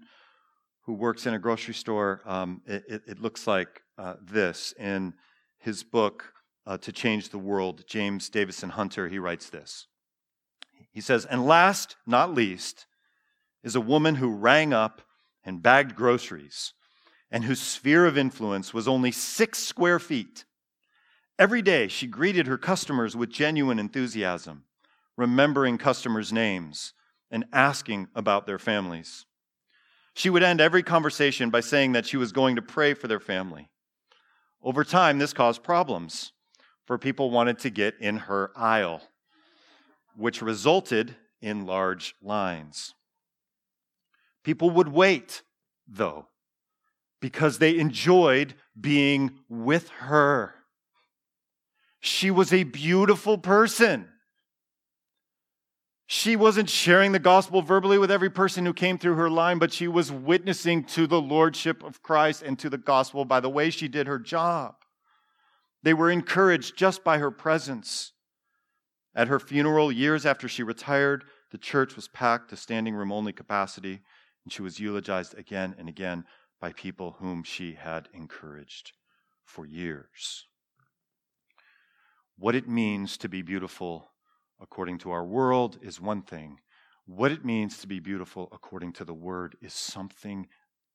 who 0.81 0.91
works 0.91 1.25
in 1.25 1.33
a 1.33 1.39
grocery 1.39 1.73
store, 1.73 2.21
um, 2.25 2.61
it, 2.65 2.83
it, 2.89 3.01
it, 3.07 3.21
looks 3.21 3.47
like 3.47 3.81
uh, 3.97 4.15
this. 4.21 4.73
In 4.77 5.13
his 5.57 5.83
book, 5.83 6.33
uh, 6.67 6.77
To 6.79 6.91
Change 6.91 7.29
the 7.29 7.37
World, 7.37 7.85
James 7.87 8.27
Davison 8.27 8.71
Hunter, 8.71 9.07
he 9.07 9.17
writes 9.17 9.49
this. 9.49 9.87
He 10.91 10.99
says, 10.99 11.23
And 11.23 11.45
last, 11.45 11.95
not 12.05 12.33
least, 12.33 12.87
is 13.63 13.73
a 13.73 13.79
woman 13.79 14.15
who 14.15 14.35
rang 14.35 14.73
up 14.73 15.01
and 15.45 15.63
bagged 15.63 15.95
groceries 15.95 16.73
and 17.31 17.45
whose 17.45 17.61
sphere 17.61 18.05
of 18.05 18.17
influence 18.17 18.73
was 18.73 18.85
only 18.85 19.13
six 19.13 19.59
square 19.59 19.97
feet. 19.97 20.43
Every 21.39 21.61
day, 21.61 21.87
she 21.87 22.05
greeted 22.05 22.47
her 22.47 22.57
customers 22.57 23.15
with 23.15 23.29
genuine 23.29 23.79
enthusiasm, 23.79 24.65
remembering 25.15 25.77
customers' 25.77 26.33
names 26.33 26.91
and 27.31 27.45
asking 27.51 28.07
about 28.15 28.45
their 28.45 28.59
families. 28.59 29.25
She 30.13 30.29
would 30.29 30.43
end 30.43 30.61
every 30.61 30.83
conversation 30.83 31.49
by 31.49 31.59
saying 31.59 31.91
that 31.91 32.05
she 32.05 32.17
was 32.17 32.31
going 32.31 32.55
to 32.55 32.61
pray 32.61 32.93
for 32.93 33.07
their 33.07 33.19
family. 33.19 33.69
Over 34.63 34.83
time, 34.83 35.19
this 35.19 35.33
caused 35.33 35.63
problems, 35.63 36.31
for 36.85 36.97
people 36.97 37.29
wanted 37.29 37.59
to 37.59 37.69
get 37.69 37.95
in 37.99 38.17
her 38.17 38.51
aisle, 38.55 39.01
which 40.15 40.41
resulted 40.41 41.15
in 41.41 41.65
large 41.65 42.15
lines. 42.21 42.93
People 44.43 44.69
would 44.69 44.87
wait, 44.87 45.41
though, 45.87 46.27
because 47.19 47.57
they 47.57 47.77
enjoyed 47.77 48.53
being 48.79 49.39
with 49.49 49.89
her. 49.89 50.55
She 51.99 52.31
was 52.31 52.53
a 52.53 52.63
beautiful 52.63 53.37
person. 53.37 54.07
She 56.07 56.35
wasn't 56.35 56.69
sharing 56.69 57.13
the 57.13 57.19
gospel 57.19 57.63
verbally 57.63 57.97
with 57.97 58.11
every 58.11 58.29
person 58.29 58.65
who 58.65 58.73
came 58.73 58.97
through 58.97 59.15
her 59.15 59.29
line, 59.29 59.57
but 59.57 59.73
she 59.73 59.87
was 59.87 60.11
witnessing 60.11 60.83
to 60.85 61.07
the 61.07 61.19
lordship 61.19 61.83
of 61.83 62.03
Christ 62.03 62.43
and 62.43 62.59
to 62.59 62.69
the 62.69 62.77
gospel 62.77 63.25
by 63.25 63.39
the 63.39 63.49
way 63.49 63.71
she 63.71 63.87
did 63.87 64.05
her 64.05 64.19
job. 64.19 64.75
They 65.81 65.93
were 65.93 66.11
encouraged 66.11 66.77
just 66.77 67.03
by 67.03 67.17
her 67.17 67.31
presence. 67.31 68.11
At 69.15 69.29
her 69.29 69.39
funeral, 69.39 69.91
years 69.91 70.25
after 70.25 70.47
she 70.47 70.61
retired, 70.61 71.23
the 71.51 71.57
church 71.57 71.95
was 71.95 72.07
packed 72.07 72.49
to 72.49 72.57
standing 72.57 72.93
room 72.93 73.11
only 73.11 73.33
capacity, 73.33 74.01
and 74.43 74.53
she 74.53 74.61
was 74.61 74.79
eulogized 74.79 75.37
again 75.37 75.73
and 75.77 75.89
again 75.89 76.25
by 76.59 76.71
people 76.73 77.15
whom 77.19 77.43
she 77.43 77.73
had 77.73 78.09
encouraged 78.13 78.91
for 79.43 79.65
years. 79.65 80.45
What 82.37 82.55
it 82.55 82.67
means 82.67 83.17
to 83.17 83.29
be 83.29 83.41
beautiful 83.41 84.11
according 84.61 84.97
to 84.99 85.11
our 85.11 85.25
world 85.25 85.77
is 85.81 85.99
one 85.99 86.21
thing. 86.21 86.59
What 87.05 87.31
it 87.31 87.45
means 87.45 87.77
to 87.79 87.87
be 87.87 87.99
beautiful 87.99 88.49
according 88.51 88.93
to 88.93 89.05
the 89.05 89.13
word 89.13 89.55
is 89.61 89.73
something 89.73 90.47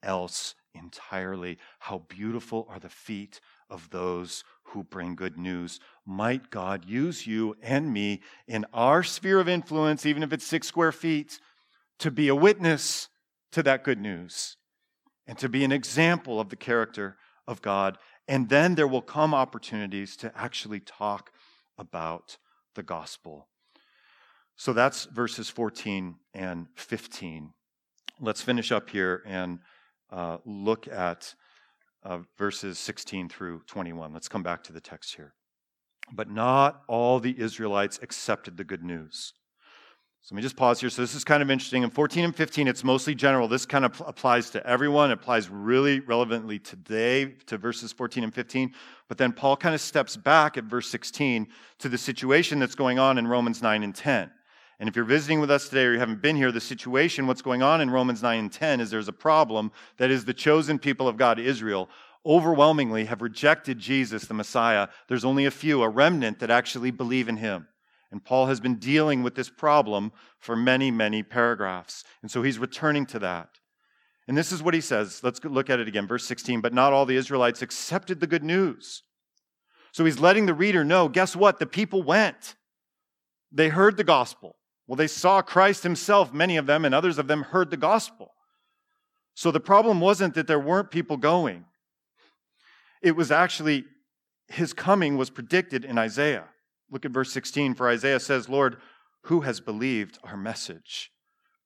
else 0.02 0.54
entirely. 0.74 1.58
How 1.78 1.98
beautiful 2.08 2.66
are 2.68 2.80
the 2.80 2.88
feet 2.88 3.40
of 3.68 3.90
those 3.90 4.44
who 4.64 4.82
bring 4.82 5.14
good 5.14 5.36
news. 5.36 5.78
Might 6.06 6.50
God 6.50 6.84
use 6.84 7.26
you 7.26 7.56
and 7.62 7.92
me 7.92 8.20
in 8.46 8.66
our 8.72 9.02
sphere 9.02 9.40
of 9.40 9.48
influence, 9.48 10.06
even 10.06 10.22
if 10.22 10.32
it's 10.32 10.46
six 10.46 10.66
square 10.66 10.92
feet, 10.92 11.40
to 11.98 12.10
be 12.10 12.28
a 12.28 12.34
witness 12.34 13.08
to 13.52 13.62
that 13.62 13.84
good 13.84 14.00
news 14.00 14.56
and 15.26 15.38
to 15.38 15.48
be 15.48 15.64
an 15.64 15.72
example 15.72 16.40
of 16.40 16.48
the 16.48 16.56
character 16.56 17.16
of 17.46 17.62
God. 17.62 17.98
And 18.26 18.48
then 18.48 18.74
there 18.74 18.88
will 18.88 19.02
come 19.02 19.34
opportunities 19.34 20.16
to 20.18 20.32
actually 20.36 20.80
talk 20.80 21.30
about 21.78 22.38
the 22.74 22.82
gospel. 22.82 23.48
So 24.60 24.74
that's 24.74 25.06
verses 25.06 25.48
14 25.48 26.16
and 26.34 26.66
15. 26.74 27.54
Let's 28.20 28.42
finish 28.42 28.70
up 28.70 28.90
here 28.90 29.22
and 29.24 29.60
uh, 30.10 30.36
look 30.44 30.86
at 30.86 31.34
uh, 32.02 32.18
verses 32.36 32.78
16 32.78 33.30
through 33.30 33.62
21. 33.68 34.12
Let's 34.12 34.28
come 34.28 34.42
back 34.42 34.62
to 34.64 34.74
the 34.74 34.80
text 34.82 35.14
here. 35.14 35.32
But 36.12 36.28
not 36.28 36.82
all 36.88 37.20
the 37.20 37.40
Israelites 37.40 38.00
accepted 38.02 38.58
the 38.58 38.64
good 38.64 38.84
news. 38.84 39.32
So 40.20 40.34
let 40.34 40.36
me 40.36 40.42
just 40.42 40.58
pause 40.58 40.78
here. 40.78 40.90
So 40.90 41.00
this 41.00 41.14
is 41.14 41.24
kind 41.24 41.42
of 41.42 41.50
interesting. 41.50 41.82
In 41.82 41.88
14 41.88 42.26
and 42.26 42.36
15, 42.36 42.68
it's 42.68 42.84
mostly 42.84 43.14
general. 43.14 43.48
This 43.48 43.64
kind 43.64 43.86
of 43.86 44.02
applies 44.06 44.50
to 44.50 44.66
everyone. 44.66 45.10
It 45.10 45.14
applies 45.14 45.48
really 45.48 46.00
relevantly 46.00 46.58
today 46.58 47.32
to 47.46 47.56
verses 47.56 47.94
14 47.94 48.24
and 48.24 48.34
15. 48.34 48.74
But 49.08 49.16
then 49.16 49.32
Paul 49.32 49.56
kind 49.56 49.74
of 49.74 49.80
steps 49.80 50.18
back 50.18 50.58
at 50.58 50.64
verse 50.64 50.90
16 50.90 51.48
to 51.78 51.88
the 51.88 51.96
situation 51.96 52.58
that's 52.58 52.74
going 52.74 52.98
on 52.98 53.16
in 53.16 53.26
Romans 53.26 53.62
9 53.62 53.82
and 53.82 53.94
10. 53.94 54.30
And 54.80 54.88
if 54.88 54.96
you're 54.96 55.04
visiting 55.04 55.40
with 55.40 55.50
us 55.50 55.68
today 55.68 55.84
or 55.84 55.92
you 55.92 55.98
haven't 55.98 56.22
been 56.22 56.36
here, 56.36 56.50
the 56.50 56.60
situation, 56.60 57.26
what's 57.26 57.42
going 57.42 57.62
on 57.62 57.82
in 57.82 57.90
Romans 57.90 58.22
9 58.22 58.38
and 58.38 58.50
10 58.50 58.80
is 58.80 58.90
there's 58.90 59.08
a 59.08 59.12
problem 59.12 59.70
that 59.98 60.10
is 60.10 60.24
the 60.24 60.32
chosen 60.32 60.78
people 60.78 61.06
of 61.06 61.18
God, 61.18 61.38
Israel, 61.38 61.90
overwhelmingly 62.24 63.04
have 63.04 63.20
rejected 63.20 63.78
Jesus, 63.78 64.24
the 64.24 64.32
Messiah. 64.32 64.88
There's 65.06 65.24
only 65.24 65.44
a 65.44 65.50
few, 65.50 65.82
a 65.82 65.88
remnant 65.88 66.38
that 66.38 66.50
actually 66.50 66.90
believe 66.90 67.28
in 67.28 67.36
him. 67.36 67.68
And 68.10 68.24
Paul 68.24 68.46
has 68.46 68.58
been 68.58 68.76
dealing 68.76 69.22
with 69.22 69.34
this 69.34 69.50
problem 69.50 70.12
for 70.38 70.56
many, 70.56 70.90
many 70.90 71.22
paragraphs. 71.22 72.02
And 72.22 72.30
so 72.30 72.42
he's 72.42 72.58
returning 72.58 73.04
to 73.06 73.18
that. 73.18 73.50
And 74.26 74.36
this 74.36 74.50
is 74.50 74.62
what 74.62 74.74
he 74.74 74.80
says. 74.80 75.20
Let's 75.22 75.44
look 75.44 75.68
at 75.68 75.80
it 75.80 75.88
again. 75.88 76.06
Verse 76.06 76.24
16. 76.24 76.62
But 76.62 76.72
not 76.72 76.94
all 76.94 77.04
the 77.04 77.16
Israelites 77.16 77.60
accepted 77.60 78.20
the 78.20 78.26
good 78.26 78.44
news. 78.44 79.02
So 79.92 80.06
he's 80.06 80.18
letting 80.18 80.46
the 80.46 80.54
reader 80.54 80.84
know 80.84 81.08
guess 81.08 81.36
what? 81.36 81.58
The 81.58 81.66
people 81.66 82.02
went. 82.02 82.54
They 83.52 83.68
heard 83.68 83.98
the 83.98 84.04
gospel. 84.04 84.56
Well, 84.90 84.96
they 84.96 85.06
saw 85.06 85.40
Christ 85.40 85.84
himself, 85.84 86.32
many 86.32 86.56
of 86.56 86.66
them, 86.66 86.84
and 86.84 86.92
others 86.92 87.16
of 87.16 87.28
them 87.28 87.42
heard 87.44 87.70
the 87.70 87.76
gospel. 87.76 88.32
So 89.36 89.52
the 89.52 89.60
problem 89.60 90.00
wasn't 90.00 90.34
that 90.34 90.48
there 90.48 90.58
weren't 90.58 90.90
people 90.90 91.16
going, 91.16 91.66
it 93.00 93.14
was 93.14 93.30
actually 93.30 93.84
his 94.48 94.72
coming 94.72 95.16
was 95.16 95.30
predicted 95.30 95.84
in 95.84 95.96
Isaiah. 95.96 96.48
Look 96.90 97.04
at 97.04 97.12
verse 97.12 97.32
16. 97.32 97.74
For 97.74 97.88
Isaiah 97.88 98.18
says, 98.18 98.48
Lord, 98.48 98.78
who 99.26 99.42
has 99.42 99.60
believed 99.60 100.18
our 100.24 100.36
message? 100.36 101.12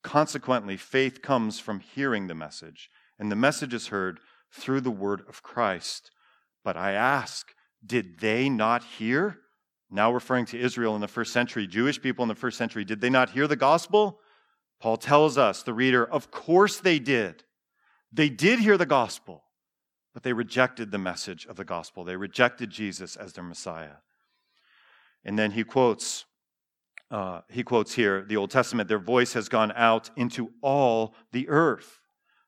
Consequently, 0.03 0.77
faith 0.77 1.23
comes 1.23 1.59
from 1.59 1.81
hearing 1.81 2.27
the 2.27 2.35
message, 2.35 2.91
and 3.19 3.33
the 3.33 3.37
message 3.37 3.73
is 3.73 3.87
heard 3.87 4.21
through 4.53 4.83
the 4.83 4.91
word 4.91 5.23
of 5.27 5.43
Christ. 5.43 6.11
But 6.63 6.77
I 6.77 6.93
ask, 6.93 7.55
did 7.85 8.21
they 8.21 8.51
not 8.51 8.85
hear? 8.85 9.39
Now 9.91 10.13
referring 10.13 10.47
to 10.47 10.59
Israel 10.59 10.95
in 10.95 11.01
the 11.01 11.09
first 11.09 11.33
century, 11.33 11.67
Jewish 11.67 12.01
people 12.01 12.23
in 12.23 12.29
the 12.29 12.35
first 12.35 12.59
century, 12.59 12.85
did 12.85 13.01
they 13.01 13.11
not 13.11 13.31
hear 13.31 13.47
the 13.47 13.57
gospel? 13.57 14.21
Paul 14.81 14.97
tells 14.97 15.39
us, 15.39 15.63
the 15.63 15.73
reader, 15.73 16.05
of 16.05 16.31
course 16.31 16.79
they 16.79 16.99
did. 16.99 17.45
They 18.13 18.29
did 18.29 18.59
hear 18.59 18.77
the 18.77 18.87
gospel, 18.87 19.45
but 20.13 20.23
they 20.23 20.33
rejected 20.33 20.91
the 20.91 20.99
message 20.99 21.47
of 21.47 21.57
the 21.57 21.65
gospel. 21.65 22.05
They 22.05 22.17
rejected 22.17 22.71
Jesus 22.71 23.17
as 23.17 23.33
their 23.33 23.45
Messiah. 23.45 23.97
And 25.25 25.39
then 25.39 25.53
he 25.53 25.65
quotes, 25.65 26.27
uh, 27.11 27.41
he 27.49 27.63
quotes 27.63 27.95
here 27.95 28.23
the 28.23 28.37
Old 28.37 28.51
Testament, 28.51 28.89
their 28.89 28.99
voice 28.99 29.33
has 29.33 29.49
gone 29.49 29.73
out 29.75 30.11
into 30.17 30.51
all 30.61 31.15
the 31.33 31.49
earth 31.49 32.01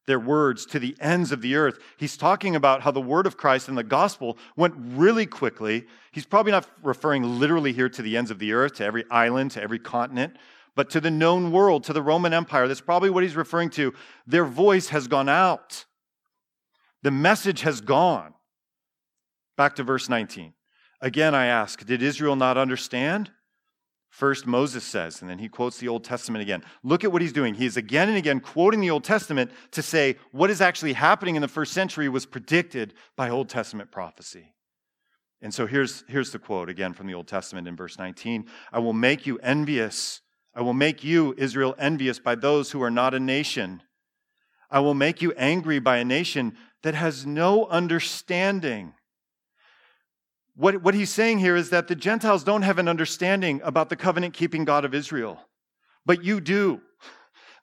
their 0.07 0.21
words 0.21 0.64
to 0.66 0.79
the 0.79 0.97
ends 1.01 1.33
of 1.33 1.42
the 1.42 1.57
earth. 1.57 1.79
He's 1.97 2.16
talking 2.16 2.57
about 2.57 2.83
how 2.83 2.90
the 2.90 3.01
word 3.01 3.27
of 3.27 3.37
Christ 3.37 3.69
and 3.69 3.77
the 3.77 3.85
gospel 3.85 4.38
went 4.57 4.75
really 4.77 5.27
quickly. 5.27 5.87
He's 6.12 6.27
probably 6.27 6.53
not 6.53 6.69
referring 6.83 7.38
literally 7.38 7.73
here 7.73 7.88
to 7.88 8.03
the 8.03 8.16
ends 8.16 8.31
of 8.31 8.38
the 8.38 8.53
earth, 8.53 8.75
to 8.75 8.85
every 8.85 9.05
island, 9.11 9.51
to 9.53 9.62
every 9.62 9.79
continent, 9.79 10.37
but 10.75 10.90
to 10.90 11.01
the 11.01 11.11
known 11.11 11.51
world, 11.51 11.85
to 11.85 11.92
the 11.92 12.03
Roman 12.03 12.33
Empire. 12.33 12.69
That's 12.69 12.81
probably 12.81 13.11
what 13.11 13.23
he's 13.23 13.37
referring 13.37 13.71
to. 13.71 13.92
Their 14.27 14.45
voice 14.45 14.88
has 14.88 15.09
gone 15.09 15.29
out, 15.29 15.85
the 17.03 17.11
message 17.11 17.61
has 17.62 17.81
gone. 17.81 18.35
Back 19.57 19.77
to 19.77 19.83
verse 19.83 20.09
19. 20.09 20.53
Again, 21.01 21.35
I 21.35 21.47
ask, 21.47 21.85
did 21.85 22.03
Israel 22.03 22.37
not 22.37 22.59
understand? 22.59 23.31
First, 24.16 24.46
Moses 24.46 24.83
says, 24.83 25.20
and 25.20 25.29
then 25.29 25.38
he 25.38 25.46
quotes 25.46 25.76
the 25.76 25.88
Old 25.88 26.02
Testament 26.02 26.40
again. 26.40 26.64
Look 26.83 27.05
at 27.05 27.12
what 27.12 27.20
he's 27.20 27.35
doing. 27.35 27.52
He's 27.52 27.76
again 27.76 28.09
and 28.09 28.16
again 28.16 28.40
quoting 28.40 28.81
the 28.81 28.88
Old 28.88 29.05
Testament 29.05 29.50
to 29.72 29.83
say 29.83 30.16
what 30.33 30.48
is 30.48 30.62
actually 30.62 30.94
happening 30.94 31.37
in 31.37 31.42
the 31.42 31.48
first 31.48 31.74
century 31.74 32.09
was 32.09 32.24
predicted 32.24 32.94
by 33.14 33.29
Old 33.29 33.50
Testament 33.50 33.90
prophecy. 33.90 34.55
And 35.42 35.52
so 35.52 35.66
here's, 35.66 36.02
here's 36.09 36.31
the 36.31 36.38
quote 36.38 36.70
again 36.70 36.94
from 36.94 37.09
the 37.09 37.12
Old 37.12 37.29
Testament 37.29 37.68
in 37.68 37.76
verse 37.76 37.98
19 37.98 38.46
I 38.72 38.79
will 38.79 38.94
make 38.94 39.26
you 39.26 39.38
envious. 39.40 40.22
I 40.55 40.62
will 40.62 40.72
make 40.72 41.05
you, 41.05 41.35
Israel, 41.37 41.74
envious 41.79 42.18
by 42.18 42.37
those 42.37 42.70
who 42.70 42.83
are 42.83 42.90
not 42.90 43.12
a 43.12 43.20
nation. 43.20 43.83
I 44.70 44.81
will 44.81 44.94
make 44.94 45.20
you 45.20 45.33
angry 45.33 45.79
by 45.79 45.98
a 45.98 46.07
nation 46.07 46.57
that 46.83 46.94
has 46.94 47.26
no 47.26 47.66
understanding. 47.66 48.94
What, 50.57 50.83
what 50.83 50.95
he's 50.95 51.11
saying 51.11 51.38
here 51.38 51.55
is 51.55 51.71
that 51.71 51.87
the 51.87 51.95
Gentiles 51.95 52.42
don't 52.42 52.62
have 52.62 52.79
an 52.79 52.88
understanding 52.88 53.61
about 53.62 53.90
the 53.90 53.97
covenant 53.97 54.33
keeping 54.33 54.64
God 54.64 54.85
of 54.85 54.95
Israel, 54.95 55.38
but 56.07 56.25
you 56.25 56.40
do. 56.40 56.81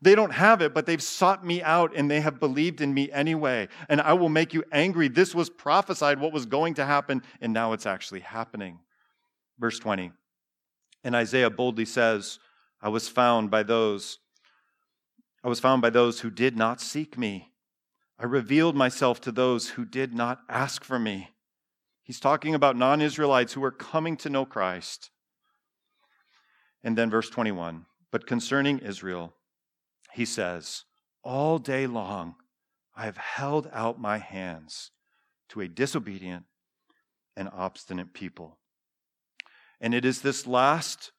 They 0.01 0.15
don't 0.15 0.33
have 0.33 0.61
it, 0.61 0.73
but 0.73 0.85
they've 0.85 1.01
sought 1.01 1.45
me 1.45 1.63
out 1.63 1.95
and 1.95 2.11
they 2.11 2.19
have 2.19 2.39
believed 2.39 2.81
in 2.81 2.93
me 2.93 3.09
anyway. 3.11 3.69
And 3.87 4.01
I 4.01 4.13
will 4.13 4.29
make 4.29 4.53
you 4.53 4.63
angry. 4.71 5.07
This 5.07 5.33
was 5.33 5.49
prophesied 5.49 6.19
what 6.19 6.33
was 6.33 6.45
going 6.45 6.73
to 6.73 6.85
happen, 6.85 7.23
and 7.39 7.53
now 7.53 7.71
it's 7.71 7.85
actually 7.85 8.19
happening. 8.19 8.79
Verse 9.57 9.79
20. 9.79 10.11
And 11.05 11.15
Isaiah 11.15 11.49
boldly 11.49 11.85
says, 11.85 12.37
I 12.81 12.89
was 12.89 13.07
found 13.07 13.49
by 13.49 13.63
those, 13.63 14.19
I 15.43 15.47
was 15.47 15.61
found 15.61 15.81
by 15.81 15.89
those 15.89 16.19
who 16.19 16.29
did 16.29 16.57
not 16.57 16.81
seek 16.81 17.17
me. 17.17 17.53
I 18.19 18.25
revealed 18.25 18.75
myself 18.75 19.21
to 19.21 19.31
those 19.31 19.69
who 19.69 19.85
did 19.85 20.13
not 20.13 20.41
ask 20.49 20.83
for 20.83 20.99
me. 20.99 21.32
He's 22.03 22.19
talking 22.19 22.53
about 22.53 22.75
non 22.75 23.01
Israelites 23.01 23.53
who 23.53 23.63
are 23.63 23.71
coming 23.71 24.17
to 24.17 24.29
know 24.29 24.45
Christ. 24.45 25.09
And 26.83 26.97
then 26.97 27.09
verse 27.09 27.29
21 27.29 27.85
But 28.11 28.27
concerning 28.27 28.79
Israel, 28.79 29.33
he 30.11 30.25
says, 30.25 30.83
All 31.23 31.57
day 31.57 31.87
long 31.87 32.35
I 32.95 33.05
have 33.05 33.17
held 33.17 33.69
out 33.71 33.99
my 33.99 34.17
hands 34.17 34.91
to 35.49 35.61
a 35.61 35.67
disobedient 35.67 36.43
and 37.35 37.49
obstinate 37.53 38.13
people. 38.13 38.59
And 39.79 39.93
it 39.93 40.05
is 40.05 40.21
this 40.21 40.45
last 40.45 41.11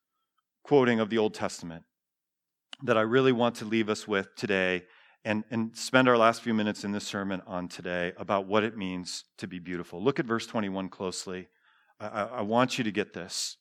quoting 0.63 1.01
of 1.01 1.11
the 1.11 1.19
Old 1.19 1.35
Testament 1.35 1.85
that 2.83 2.97
I 2.97 3.03
really 3.03 3.33
want 3.33 3.57
to 3.57 3.65
leave 3.65 3.89
us 3.89 4.07
with 4.07 4.35
today 4.37 4.83
and, 5.25 5.45
and 5.51 5.77
spend 5.77 6.09
our 6.09 6.19
last 6.19 6.43
few 6.43 6.53
minutes 6.53 6.85
in 6.85 6.93
this 6.93 7.05
sermon 7.05 7.43
on 7.47 7.69
today 7.69 8.13
about 8.19 8.47
what 8.47 8.63
it 8.63 8.77
means 8.77 9.25
to 9.39 9.47
be 9.47 9.59
beautiful. 9.59 10.03
Look 10.03 10.19
at 10.19 10.27
verse 10.27 10.47
21 10.47 10.91
closely. 10.91 11.49
I, 11.99 12.23
I 12.23 12.43
want 12.43 12.77
you 12.77 12.85
to 12.85 12.93
get 12.93 13.13
this. 13.13 13.57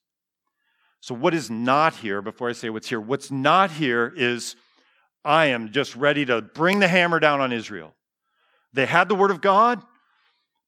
So, 0.99 1.13
what 1.13 1.33
is 1.33 1.49
not 1.49 1.95
here, 1.95 2.21
before 2.21 2.49
I 2.49 2.53
say 2.53 2.69
what's 2.69 2.89
here, 2.89 2.99
what's 2.99 3.31
not 3.31 3.71
here 3.71 4.13
is 4.15 4.55
I 5.25 5.47
am 5.47 5.71
just 5.71 5.95
ready 5.95 6.25
to 6.25 6.41
bring 6.41 6.79
the 6.79 6.87
hammer 6.87 7.19
down 7.19 7.41
on 7.41 7.51
Israel. 7.51 7.93
They 8.73 8.85
had 8.85 9.09
the 9.09 9.15
word 9.15 9.31
of 9.31 9.41
God, 9.41 9.81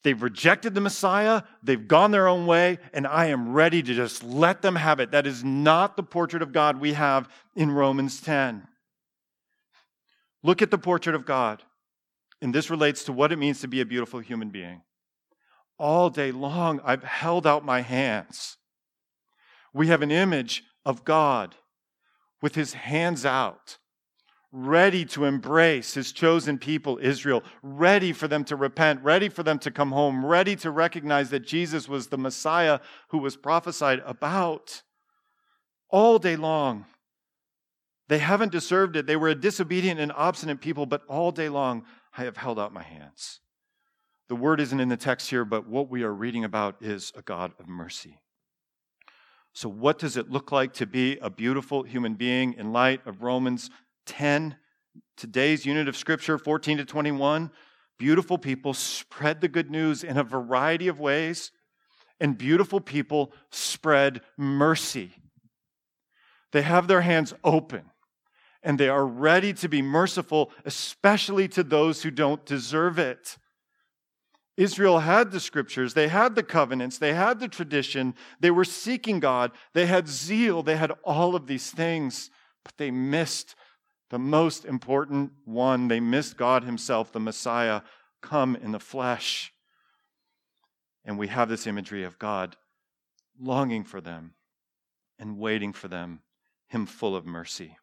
they've 0.04 0.22
rejected 0.22 0.74
the 0.74 0.82
Messiah, 0.82 1.44
they've 1.64 1.88
gone 1.88 2.12
their 2.12 2.28
own 2.28 2.46
way, 2.46 2.80
and 2.94 3.08
I 3.08 3.28
am 3.28 3.54
ready 3.54 3.82
to 3.82 3.94
just 3.94 4.24
let 4.24 4.62
them 4.62 4.76
have 4.76 5.00
it. 5.00 5.12
That 5.12 5.26
is 5.26 5.44
not 5.44 5.98
the 5.98 6.04
portrait 6.04 6.42
of 6.42 6.52
God 6.52 6.80
we 6.80 6.94
have 6.94 7.30
in 7.56 7.72
Romans 7.72 8.22
10. 8.22 8.68
Look 10.46 10.62
at 10.62 10.70
the 10.70 10.78
portrait 10.78 11.16
of 11.16 11.26
God. 11.26 11.64
And 12.40 12.54
this 12.54 12.70
relates 12.70 13.04
to 13.06 13.12
what 13.12 13.32
it 13.32 13.40
means 13.40 13.62
to 13.62 13.68
be 13.68 13.82
a 13.82 13.86
beautiful 13.86 14.20
human 14.20 14.50
being. 14.50 14.84
All 15.80 16.12
day 16.12 16.32
long, 16.32 16.80
I've 16.84 17.04
held 17.04 17.48
out 17.48 17.66
my 17.66 17.82
hands. 17.82 18.58
We 19.74 19.88
have 19.88 20.04
an 20.04 20.12
image 20.12 20.64
of 20.86 21.04
God 21.04 21.56
with 22.44 22.54
his 22.54 22.74
hands 22.74 23.26
out, 23.26 23.80
ready 24.52 25.04
to 25.06 25.26
embrace 25.26 25.96
his 25.96 26.12
chosen 26.12 26.60
people, 26.60 27.00
Israel, 27.02 27.42
ready 27.64 28.14
for 28.14 28.28
them 28.28 28.44
to 28.46 28.56
repent, 28.56 29.02
ready 29.04 29.30
for 29.30 29.42
them 29.42 29.58
to 29.58 29.72
come 29.72 29.94
home, 29.94 30.24
ready 30.24 30.56
to 30.58 30.70
recognize 30.70 31.32
that 31.32 31.48
Jesus 31.48 31.90
was 31.90 32.08
the 32.08 32.20
Messiah 32.20 32.82
who 33.08 33.18
was 33.18 33.36
prophesied 33.36 34.04
about. 34.06 34.84
All 35.90 36.20
day 36.20 36.36
long, 36.36 36.86
they 38.08 38.20
haven't 38.20 38.52
deserved 38.52 38.96
it. 38.96 39.08
They 39.08 39.16
were 39.16 39.30
a 39.30 39.36
disobedient 39.36 40.00
and 40.00 40.12
obstinate 40.12 40.62
people, 40.62 40.86
but 40.86 41.04
all 41.08 41.32
day 41.32 41.50
long 41.50 41.86
I 42.16 42.24
have 42.24 42.38
held 42.38 42.60
out 42.60 42.74
my 42.74 42.84
hands. 42.84 43.40
The 44.30 44.36
word 44.36 44.60
isn't 44.60 44.80
in 44.80 44.90
the 44.90 44.98
text 44.98 45.30
here, 45.30 45.46
but 45.46 45.68
what 45.68 45.90
we 45.90 46.04
are 46.04 46.14
reading 46.14 46.44
about 46.44 46.82
is 46.82 47.12
a 47.16 47.22
God 47.22 47.54
of 47.60 47.68
mercy. 47.68 48.20
So, 49.54 49.70
what 49.70 50.00
does 50.00 50.18
it 50.18 50.30
look 50.30 50.52
like 50.52 50.74
to 50.74 50.86
be 50.86 51.18
a 51.22 51.30
beautiful 51.30 51.84
human 51.84 52.16
being 52.16 52.54
in 52.54 52.74
light 52.74 53.06
of 53.06 53.22
Romans 53.22 53.70
10, 54.06 54.58
today's 55.16 55.66
unit 55.66 55.88
of 55.88 55.96
scripture, 55.96 56.38
14 56.38 56.80
to 56.80 56.86
21? 56.86 57.52
Beautiful 57.98 58.38
people 58.38 58.74
spread 58.74 59.42
the 59.42 59.48
good 59.48 59.72
news 59.72 60.04
in 60.04 60.18
a 60.18 60.24
variety 60.24 60.88
of 60.88 61.00
ways, 61.00 61.52
and 62.20 62.38
beautiful 62.38 62.82
people 62.82 63.32
spread 63.50 64.22
mercy. 64.38 65.12
They 66.52 66.64
have 66.64 66.88
their 66.88 67.02
hands 67.02 67.34
open 67.44 67.84
and 68.66 68.80
they 68.80 68.90
are 68.90 69.06
ready 69.06 69.54
to 69.54 69.70
be 69.70 69.82
merciful, 69.84 70.52
especially 70.66 71.48
to 71.48 71.64
those 71.64 72.02
who 72.02 72.10
don't 72.10 72.46
deserve 72.46 72.98
it. 72.98 73.38
Israel 74.58 75.00
had 75.00 75.32
the 75.32 75.40
scriptures, 75.40 75.94
they 75.94 76.08
had 76.08 76.36
the 76.36 76.44
covenants, 76.44 76.98
they 76.98 77.14
had 77.14 77.40
the 77.40 77.48
tradition, 77.48 78.16
they 78.40 78.50
were 78.50 78.66
seeking 78.66 79.20
God, 79.20 79.52
they 79.74 79.86
had 79.86 80.08
zeal, 80.08 80.64
they 80.64 80.78
had 80.78 80.92
all 81.04 81.36
of 81.36 81.46
these 81.46 81.70
things, 81.70 82.32
but 82.64 82.74
they 82.78 82.90
missed 82.90 83.56
the 84.10 84.20
most 84.20 84.66
important 84.66 85.32
one. 85.46 85.88
They 85.88 86.00
missed 86.00 86.38
God 86.38 86.64
Himself, 86.64 87.12
the 87.12 87.20
Messiah, 87.20 87.82
come 88.22 88.56
in 88.56 88.72
the 88.72 88.80
flesh. 88.80 89.54
And 91.04 91.20
we 91.20 91.28
have 91.28 91.50
this 91.50 91.68
imagery 91.68 92.04
of 92.04 92.18
God 92.18 92.56
longing 93.40 93.84
for 93.84 94.02
them 94.02 94.34
and 95.20 95.38
waiting 95.38 95.74
for 95.74 95.88
them, 95.88 96.22
Him 96.68 96.86
full 96.86 97.16
of 97.16 97.26
mercy. 97.26 97.78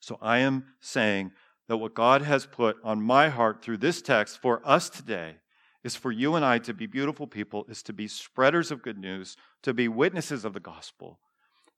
So 0.00 0.18
I 0.20 0.38
am 0.38 0.64
saying 0.80 1.32
that 1.68 1.76
what 1.76 1.94
God 1.94 2.22
has 2.22 2.46
put 2.46 2.76
on 2.82 3.00
my 3.02 3.28
heart 3.28 3.62
through 3.62 3.76
this 3.76 4.02
text 4.02 4.40
for 4.40 4.60
us 4.64 4.90
today 4.90 5.36
is 5.84 5.94
for 5.94 6.10
you 6.10 6.34
and 6.34 6.44
I 6.44 6.58
to 6.58 6.74
be 6.74 6.86
beautiful 6.86 7.26
people, 7.26 7.64
is 7.68 7.82
to 7.84 7.92
be 7.92 8.08
spreaders 8.08 8.70
of 8.70 8.82
good 8.82 8.98
news, 8.98 9.36
to 9.62 9.72
be 9.72 9.88
witnesses 9.88 10.44
of 10.44 10.52
the 10.52 10.60
gospel, 10.60 11.20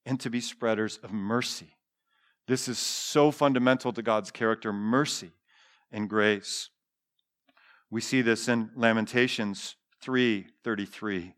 and 0.07 0.19
to 0.21 0.31
be 0.31 0.41
spreaders 0.41 0.99
of 1.03 1.13
mercy. 1.13 1.77
This 2.49 2.69
is 2.69 2.79
so 2.79 3.31
fundamental 3.31 3.93
to 3.93 4.03
God's 4.03 4.31
character 4.31 4.73
mercy 4.73 5.33
and 5.93 6.09
grace. 6.09 6.71
We 7.91 8.01
see 8.01 8.23
this 8.23 8.49
in 8.49 8.71
Lamentations 8.75 9.77
3:33. 10.03 11.35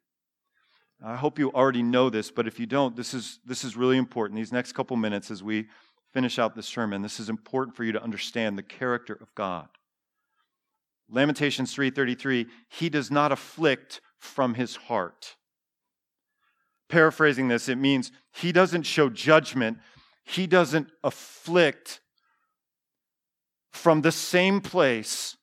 I 1.04 1.16
hope 1.16 1.38
you 1.38 1.50
already 1.52 1.82
know 1.82 2.08
this, 2.08 2.30
but 2.30 2.46
if 2.46 2.58
you 2.58 2.66
don't, 2.66 2.96
this 2.96 3.12
is, 3.12 3.40
this 3.44 3.64
is 3.64 3.76
really 3.76 3.98
important. 3.98 4.38
These 4.38 4.52
next 4.52 4.72
couple 4.72 4.96
minutes 4.96 5.30
as 5.30 5.42
we 5.42 5.66
finish 6.14 6.38
out 6.38 6.54
this 6.54 6.66
sermon, 6.66 7.02
this 7.02 7.18
is 7.18 7.28
important 7.28 7.76
for 7.76 7.82
you 7.84 7.92
to 7.92 8.02
understand 8.02 8.56
the 8.56 8.62
character 8.62 9.18
of 9.20 9.34
God. 9.34 9.68
Lamentations 11.10 11.74
3:33, 11.74 12.48
he 12.68 12.88
does 12.88 13.10
not 13.10 13.32
afflict 13.32 14.00
from 14.16 14.54
his 14.54 14.76
heart. 14.76 15.36
Paraphrasing 16.88 17.48
this, 17.48 17.68
it 17.68 17.76
means 17.76 18.12
he 18.32 18.52
doesn't 18.52 18.84
show 18.84 19.10
judgment, 19.10 19.78
he 20.22 20.46
doesn't 20.46 20.90
afflict 21.02 22.00
from 23.72 24.02
the 24.02 24.12
same 24.12 24.60
place 24.60 25.36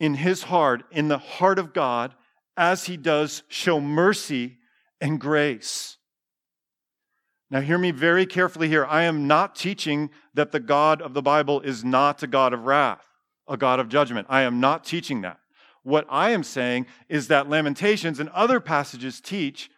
in 0.00 0.14
his 0.14 0.44
heart, 0.44 0.82
in 0.90 1.08
the 1.08 1.18
heart 1.18 1.58
of 1.58 1.72
God, 1.72 2.14
as 2.56 2.86
he 2.86 2.96
does 2.96 3.44
show 3.48 3.80
mercy 3.80 4.58
and 5.00 5.20
grace. 5.20 5.98
Now, 7.50 7.60
hear 7.60 7.78
me 7.78 7.90
very 7.90 8.26
carefully 8.26 8.68
here. 8.68 8.86
I 8.86 9.02
am 9.02 9.26
not 9.26 9.56
teaching 9.56 10.10
that 10.34 10.52
the 10.52 10.60
God 10.60 11.02
of 11.02 11.14
the 11.14 11.22
Bible 11.22 11.60
is 11.60 11.84
not 11.84 12.22
a 12.22 12.28
God 12.28 12.52
of 12.52 12.64
wrath, 12.64 13.04
a 13.48 13.56
God 13.56 13.80
of 13.80 13.88
judgment. 13.88 14.28
I 14.30 14.42
am 14.42 14.60
not 14.60 14.84
teaching 14.84 15.22
that. 15.22 15.40
What 15.82 16.06
I 16.08 16.30
am 16.30 16.44
saying 16.44 16.86
is 17.08 17.28
that 17.28 17.48
Lamentations 17.48 18.20
and 18.20 18.28
other 18.30 18.60
passages 18.60 19.20
teach 19.20 19.70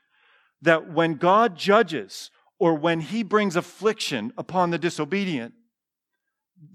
that 0.61 0.93
when 0.93 1.15
God 1.15 1.57
judges 1.57 2.31
or 2.59 2.75
when 2.75 3.01
he 3.01 3.23
brings 3.23 3.57
affliction 3.57 4.33
upon 4.37 4.71
the 4.71 4.79
disobedient, 4.79 5.55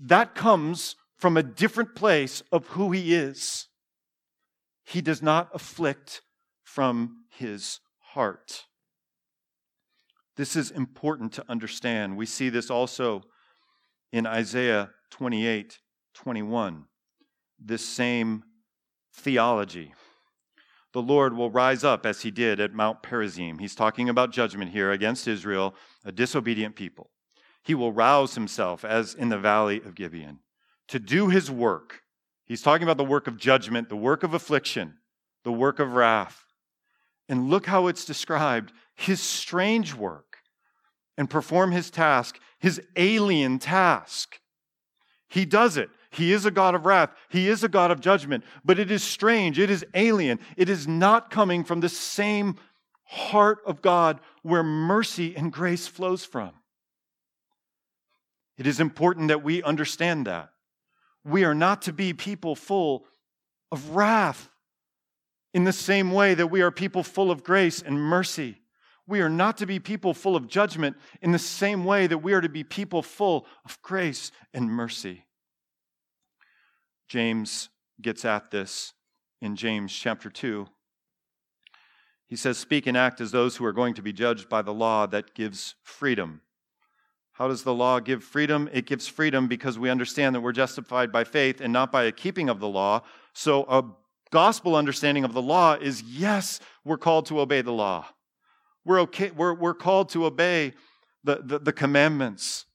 that 0.01 0.33
comes 0.35 0.95
from 1.17 1.37
a 1.37 1.43
different 1.43 1.95
place 1.95 2.43
of 2.51 2.67
who 2.67 2.91
he 2.91 3.13
is. 3.13 3.67
He 4.83 5.01
does 5.01 5.21
not 5.21 5.49
afflict 5.53 6.21
from 6.63 7.23
his 7.29 7.79
heart. 8.13 8.66
This 10.37 10.55
is 10.55 10.69
important 10.69 11.33
to 11.33 11.45
understand. 11.49 12.15
We 12.15 12.27
see 12.27 12.49
this 12.49 12.69
also 12.69 13.23
in 14.13 14.25
Isaiah 14.25 14.91
28 15.09 15.79
21. 16.13 16.85
This 17.59 17.87
same 17.87 18.43
theology. 19.13 19.93
The 20.93 21.01
Lord 21.01 21.33
will 21.33 21.51
rise 21.51 21.83
up 21.83 22.05
as 22.05 22.21
he 22.21 22.31
did 22.31 22.59
at 22.59 22.73
Mount 22.73 23.03
Perazim. 23.03 23.59
He's 23.59 23.75
talking 23.75 24.09
about 24.09 24.31
judgment 24.31 24.71
here 24.71 24.91
against 24.91 25.27
Israel, 25.27 25.75
a 26.05 26.11
disobedient 26.11 26.75
people. 26.75 27.09
He 27.63 27.75
will 27.75 27.91
rouse 27.91 28.35
himself 28.35 28.85
as 28.85 29.13
in 29.13 29.29
the 29.29 29.37
valley 29.37 29.77
of 29.77 29.95
Gibeon 29.95 30.39
to 30.87 30.99
do 30.99 31.29
his 31.29 31.51
work. 31.51 32.01
He's 32.45 32.61
talking 32.61 32.83
about 32.83 32.97
the 32.97 33.03
work 33.03 33.27
of 33.27 33.37
judgment, 33.37 33.89
the 33.89 33.95
work 33.95 34.23
of 34.23 34.33
affliction, 34.33 34.97
the 35.43 35.51
work 35.51 35.79
of 35.79 35.93
wrath. 35.93 36.45
And 37.27 37.49
look 37.49 37.65
how 37.65 37.87
it's 37.87 38.05
described 38.05 38.71
his 38.95 39.21
strange 39.21 39.93
work 39.93 40.26
and 41.17 41.29
perform 41.29 41.71
his 41.71 41.89
task, 41.89 42.39
his 42.59 42.81
alien 42.95 43.59
task. 43.59 44.39
He 45.27 45.45
does 45.45 45.77
it. 45.77 45.89
He 46.09 46.31
is 46.31 46.45
a 46.45 46.51
God 46.51 46.73
of 46.73 46.85
wrath. 46.85 47.11
He 47.29 47.49
is 47.49 47.63
a 47.63 47.69
God 47.69 47.91
of 47.91 47.99
judgment. 47.99 48.43
But 48.63 48.79
it 48.79 48.89
is 48.89 49.03
strange. 49.03 49.59
It 49.59 49.69
is 49.69 49.85
alien. 49.93 50.39
It 50.55 50.69
is 50.69 50.87
not 50.87 51.29
coming 51.29 51.63
from 51.63 51.81
the 51.81 51.89
same 51.89 52.55
heart 53.03 53.59
of 53.65 53.81
God 53.81 54.19
where 54.41 54.63
mercy 54.63 55.35
and 55.35 55.51
grace 55.51 55.87
flows 55.87 56.23
from. 56.25 56.51
It 58.57 58.65
is 58.65 58.79
important 58.79 59.27
that 59.27 59.43
we 59.43 59.61
understand 59.63 60.27
that. 60.27 60.49
We 61.23 61.43
are 61.43 61.55
not 61.55 61.83
to 61.83 61.93
be 61.93 62.13
people 62.13 62.55
full 62.55 63.05
of 63.71 63.95
wrath 63.95 64.49
in 65.53 65.63
the 65.63 65.73
same 65.73 66.11
way 66.11 66.33
that 66.33 66.47
we 66.47 66.61
are 66.61 66.71
people 66.71 67.03
full 67.03 67.31
of 67.31 67.43
grace 67.43 67.81
and 67.81 67.99
mercy. 67.99 68.61
We 69.07 69.21
are 69.21 69.29
not 69.29 69.57
to 69.57 69.65
be 69.65 69.79
people 69.79 70.13
full 70.13 70.35
of 70.35 70.47
judgment 70.47 70.97
in 71.21 71.31
the 71.31 71.39
same 71.39 71.85
way 71.85 72.07
that 72.07 72.17
we 72.17 72.33
are 72.33 72.41
to 72.41 72.49
be 72.49 72.63
people 72.63 73.01
full 73.01 73.47
of 73.65 73.81
grace 73.81 74.31
and 74.53 74.69
mercy. 74.69 75.25
James 77.07 77.69
gets 78.01 78.25
at 78.25 78.51
this 78.51 78.93
in 79.41 79.55
James 79.55 79.93
chapter 79.93 80.29
2. 80.29 80.67
He 82.27 82.35
says, 82.35 82.57
Speak 82.57 82.85
and 82.85 82.97
act 82.97 83.21
as 83.21 83.31
those 83.31 83.55
who 83.55 83.65
are 83.65 83.71
going 83.71 83.93
to 83.93 84.01
be 84.01 84.11
judged 84.11 84.49
by 84.49 84.61
the 84.61 84.73
law 84.73 85.05
that 85.05 85.33
gives 85.33 85.75
freedom 85.83 86.41
how 87.37 87.47
does 87.47 87.61
the 87.61 87.73
law 87.73 87.99
give 87.99 88.23
freedom? 88.23 88.67
It 88.73 88.87
gives 88.87 89.07
freedom 89.07 89.47
because 89.47 89.77
we 89.77 89.91
understand 89.91 90.33
that 90.33 90.41
we're 90.41 90.53
justified 90.53 91.11
by 91.11 91.23
faith 91.23 91.61
and 91.61 91.71
not 91.71 91.91
by 91.91 92.05
a 92.05 92.11
keeping 92.11 92.49
of 92.49 92.59
the 92.59 92.67
law. 92.67 93.03
So, 93.33 93.63
a 93.65 93.83
gospel 94.31 94.75
understanding 94.75 95.23
of 95.23 95.33
the 95.33 95.41
law 95.41 95.75
is 95.75 96.01
yes, 96.01 96.59
we're 96.83 96.97
called 96.97 97.27
to 97.27 97.39
obey 97.39 97.61
the 97.61 97.71
law. 97.71 98.07
We're, 98.87 99.01
okay, 99.01 99.31
we're, 99.31 99.53
we're 99.53 99.73
called 99.73 100.07
to 100.09 100.25
obey 100.25 100.73
the, 101.25 101.41
the, 101.43 101.59
the 101.59 101.73
commandments. 101.73 102.65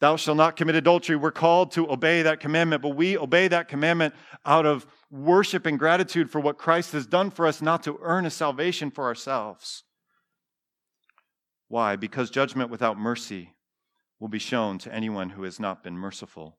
Thou 0.00 0.16
shalt 0.16 0.36
not 0.36 0.56
commit 0.56 0.74
adultery. 0.74 1.16
We're 1.16 1.30
called 1.30 1.72
to 1.72 1.90
obey 1.90 2.20
that 2.20 2.40
commandment, 2.40 2.82
but 2.82 2.90
we 2.90 3.16
obey 3.16 3.48
that 3.48 3.66
commandment 3.66 4.14
out 4.44 4.66
of 4.66 4.86
worship 5.10 5.64
and 5.64 5.78
gratitude 5.78 6.30
for 6.30 6.40
what 6.40 6.58
Christ 6.58 6.92
has 6.92 7.06
done 7.06 7.30
for 7.30 7.46
us, 7.46 7.62
not 7.62 7.82
to 7.84 7.98
earn 8.02 8.26
a 8.26 8.30
salvation 8.30 8.90
for 8.90 9.04
ourselves. 9.04 9.84
Why? 11.68 11.96
Because 11.96 12.28
judgment 12.28 12.68
without 12.68 12.98
mercy 12.98 13.54
will 14.20 14.28
be 14.28 14.38
shown 14.38 14.76
to 14.78 14.94
anyone 14.94 15.30
who 15.30 15.44
has 15.44 15.58
not 15.58 15.82
been 15.82 15.96
merciful. 15.96 16.58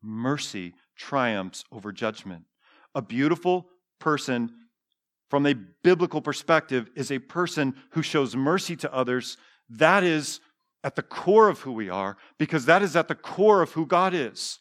Mercy 0.00 0.74
triumphs 0.96 1.64
over 1.72 1.90
judgment. 1.90 2.44
A 2.94 3.02
beautiful 3.02 3.66
person, 3.98 4.52
from 5.30 5.46
a 5.46 5.54
biblical 5.54 6.20
perspective, 6.20 6.90
is 6.94 7.10
a 7.10 7.20
person 7.20 7.74
who 7.90 8.02
shows 8.02 8.36
mercy 8.36 8.76
to 8.76 8.92
others. 8.92 9.36
That 9.70 10.02
is 10.02 10.40
at 10.82 10.96
the 10.96 11.02
core 11.02 11.48
of 11.48 11.60
who 11.60 11.72
we 11.72 11.88
are, 11.88 12.16
because 12.36 12.66
that 12.66 12.82
is 12.82 12.96
at 12.96 13.06
the 13.08 13.14
core 13.14 13.62
of 13.62 13.72
who 13.72 13.86
God 13.86 14.12
is. 14.12 14.58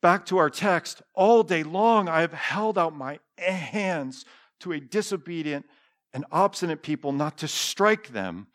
Back 0.00 0.24
to 0.26 0.38
our 0.38 0.48
text, 0.48 1.02
all 1.14 1.42
day 1.42 1.62
long 1.62 2.08
I 2.08 2.22
have 2.22 2.32
held 2.32 2.78
out 2.78 2.96
my 2.96 3.20
hands 3.36 4.24
to 4.60 4.72
a 4.72 4.80
disobedient 4.80 5.66
and 6.14 6.24
obstinate 6.32 6.82
people, 6.82 7.12
not 7.12 7.36
to 7.38 7.48
strike 7.48 8.08
them, 8.08 8.46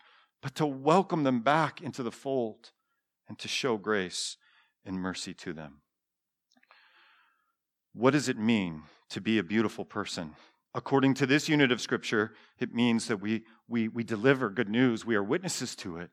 but 0.42 0.56
to 0.56 0.66
welcome 0.66 1.22
them 1.22 1.40
back 1.40 1.80
into 1.80 2.02
the 2.02 2.10
fold 2.10 2.72
and 3.28 3.38
to 3.38 3.48
show 3.48 3.76
grace 3.76 4.36
and 4.84 4.98
mercy 4.98 5.34
to 5.34 5.52
them. 5.52 5.82
What 7.92 8.10
does 8.10 8.28
it 8.28 8.38
mean 8.38 8.82
to 9.10 9.20
be 9.20 9.38
a 9.38 9.44
beautiful 9.44 9.84
person? 9.84 10.34
According 10.76 11.14
to 11.14 11.26
this 11.26 11.48
unit 11.48 11.72
of 11.72 11.80
Scripture, 11.80 12.34
it 12.58 12.74
means 12.74 13.08
that 13.08 13.16
we, 13.16 13.44
we, 13.66 13.88
we 13.88 14.04
deliver 14.04 14.50
good 14.50 14.68
news, 14.68 15.06
we 15.06 15.14
are 15.14 15.22
witnesses 15.22 15.74
to 15.76 15.96
it, 15.96 16.10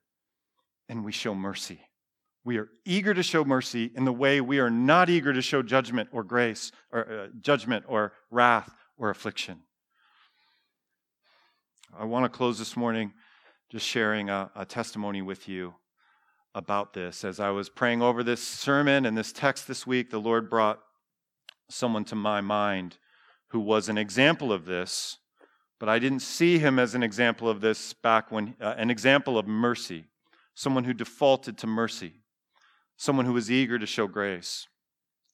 and 0.88 1.04
we 1.04 1.12
show 1.12 1.36
mercy. 1.36 1.82
We 2.46 2.58
are 2.60 2.70
eager 2.86 3.14
to 3.14 3.24
show 3.24 3.44
mercy 3.44 3.92
in 3.94 4.06
the 4.06 4.14
way 4.14 4.40
we 4.40 4.60
are 4.60 4.70
not 4.70 5.10
eager 5.10 5.34
to 5.34 5.42
show 5.42 5.64
judgment 5.64 6.08
or 6.14 6.24
grace, 6.24 6.72
or 6.94 7.12
uh, 7.12 7.28
judgment 7.42 7.84
or 7.90 8.14
wrath 8.32 8.74
or 8.98 9.10
affliction. 9.10 9.60
I 12.00 12.06
want 12.06 12.24
to 12.24 12.30
close 12.30 12.58
this 12.58 12.78
morning 12.78 13.12
just 13.70 13.86
sharing 13.86 14.30
a, 14.30 14.50
a 14.56 14.64
testimony 14.64 15.22
with 15.22 15.50
you 15.50 15.74
about 16.56 16.94
this. 16.94 17.26
As 17.26 17.42
I 17.42 17.50
was 17.50 17.68
praying 17.68 18.02
over 18.02 18.24
this 18.24 18.42
sermon 18.42 19.06
and 19.06 19.18
this 19.18 19.34
text 19.34 19.68
this 19.68 19.86
week, 19.86 20.10
the 20.10 20.22
Lord 20.22 20.50
brought 20.50 20.80
someone 21.70 22.06
to 22.06 22.16
my 22.16 22.40
mind 22.40 22.98
who 23.54 23.60
was 23.60 23.88
an 23.88 24.00
example 24.00 24.52
of 24.52 24.66
this, 24.66 25.20
but 25.80 25.88
I 25.88 26.00
didn't 26.00 26.22
see 26.22 26.58
him 26.58 26.80
as 26.80 26.96
an 26.96 27.04
example 27.04 27.48
of 27.48 27.62
this 27.62 27.94
back 27.94 28.32
when, 28.32 28.56
uh, 28.60 28.74
an 28.78 28.90
example 28.90 29.38
of 29.38 29.48
mercy, 29.48 30.06
someone 30.56 30.84
who 30.84 30.94
defaulted 30.94 31.56
to 31.60 31.68
mercy, 31.68 32.14
someone 32.98 33.28
who 33.28 33.34
was 33.34 33.52
eager 33.52 33.78
to 33.78 33.86
show 33.86 34.08
grace 34.08 34.68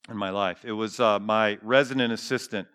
in 0.10 0.17
my 0.17 0.32
life. 0.32 0.65
It 0.65 0.73
was 0.73 0.99
uh, 0.99 1.17
my 1.19 1.58
resident 1.62 2.12
assistant 2.12 2.67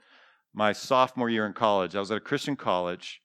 my 0.54 0.72
sophomore 0.72 1.28
year 1.28 1.44
in 1.44 1.52
college. 1.52 1.94
I 1.94 2.00
was 2.00 2.11
at 2.11 2.16
a 2.16 2.20
Christian 2.20 2.57
college, 2.57 3.20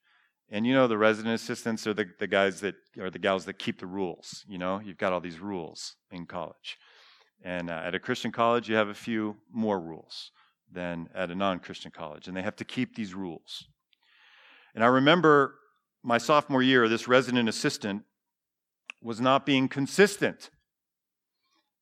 and 0.50 0.66
you 0.66 0.74
know, 0.74 0.88
the 0.88 0.98
resident 0.98 1.36
assistants 1.36 1.88
are 1.88 1.94
the, 1.94 2.08
the 2.20 2.28
guys 2.28 2.60
that 2.62 2.76
are 3.00 3.12
the 3.12 3.20
gals 3.20 3.46
that 3.46 3.60
keep 3.60 3.80
the 3.80 3.86
rules. 3.86 4.44
You 4.50 4.58
know, 4.58 4.82
you've 4.84 4.98
got 4.98 5.14
all 5.14 5.22
these 5.22 5.40
rules 5.40 5.96
in 6.12 6.26
college. 6.26 6.78
And 7.44 7.70
uh, 7.70 7.82
at 7.86 7.96
a 7.96 8.00
Christian 8.00 8.32
college, 8.32 8.68
you 8.68 8.76
have 8.76 8.90
a 8.90 8.94
few 8.94 9.38
more 9.54 9.80
rules 9.80 10.32
than 10.72 11.10
at 11.14 11.32
a 11.32 11.36
non 11.36 11.60
Christian 11.60 11.92
college. 11.92 12.28
And 12.28 12.36
they 12.36 12.42
have 12.42 12.56
to 12.58 12.66
keep 12.66 12.96
these 12.96 13.14
rules. 13.14 13.66
And 14.76 14.84
I 14.84 14.88
remember 14.88 15.56
my 16.04 16.18
sophomore 16.18 16.62
year, 16.62 16.88
this 16.88 17.08
resident 17.08 17.50
assistant 17.50 18.04
was 19.02 19.20
not 19.20 19.46
being 19.46 19.68
consistent 19.68 20.50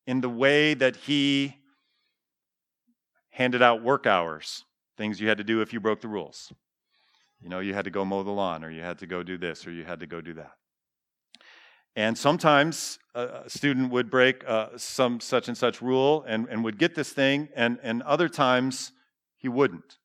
in 0.06 0.20
the 0.20 0.28
way 0.28 0.74
that 0.74 0.96
he 0.96 1.56
handed 3.30 3.62
out 3.62 3.82
work 3.82 4.06
hours, 4.06 4.64
things 4.96 5.20
you 5.20 5.28
had 5.28 5.38
to 5.38 5.44
do 5.44 5.60
if 5.60 5.72
you 5.72 5.80
broke 5.80 6.00
the 6.00 6.08
rules. 6.08 6.52
You 7.40 7.48
know, 7.48 7.60
you 7.60 7.74
had 7.74 7.84
to 7.84 7.90
go 7.90 8.04
mow 8.04 8.22
the 8.22 8.30
lawn, 8.30 8.64
or 8.64 8.70
you 8.70 8.82
had 8.82 8.98
to 8.98 9.06
go 9.06 9.22
do 9.22 9.38
this, 9.38 9.66
or 9.66 9.70
you 9.70 9.84
had 9.84 10.00
to 10.00 10.06
go 10.06 10.20
do 10.20 10.34
that. 10.34 10.57
And 11.98 12.16
sometimes 12.16 13.00
a 13.16 13.50
student 13.50 13.90
would 13.90 14.08
break 14.08 14.44
uh, 14.48 14.68
some 14.76 15.18
such 15.18 15.48
and 15.48 15.58
such 15.58 15.82
rule 15.82 16.24
and, 16.28 16.46
and 16.48 16.62
would 16.62 16.78
get 16.78 16.94
this 16.94 17.10
thing, 17.10 17.48
and, 17.56 17.80
and 17.82 18.02
other 18.02 18.28
times 18.28 18.92
he 19.36 19.48
wouldn't. 19.48 19.98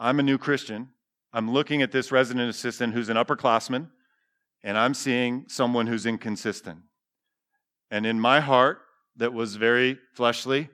I'm 0.00 0.18
a 0.18 0.24
new 0.24 0.36
Christian. 0.36 0.88
I'm 1.32 1.48
looking 1.48 1.80
at 1.80 1.92
this 1.92 2.10
resident 2.10 2.50
assistant 2.50 2.92
who's 2.92 3.08
an 3.08 3.16
upperclassman, 3.16 3.88
and 4.64 4.76
I'm 4.76 4.94
seeing 4.94 5.44
someone 5.46 5.86
who's 5.86 6.06
inconsistent. 6.06 6.80
And 7.92 8.04
in 8.04 8.18
my 8.18 8.40
heart, 8.40 8.80
that 9.14 9.32
was 9.32 9.54
very 9.54 9.96
fleshly, 10.14 10.70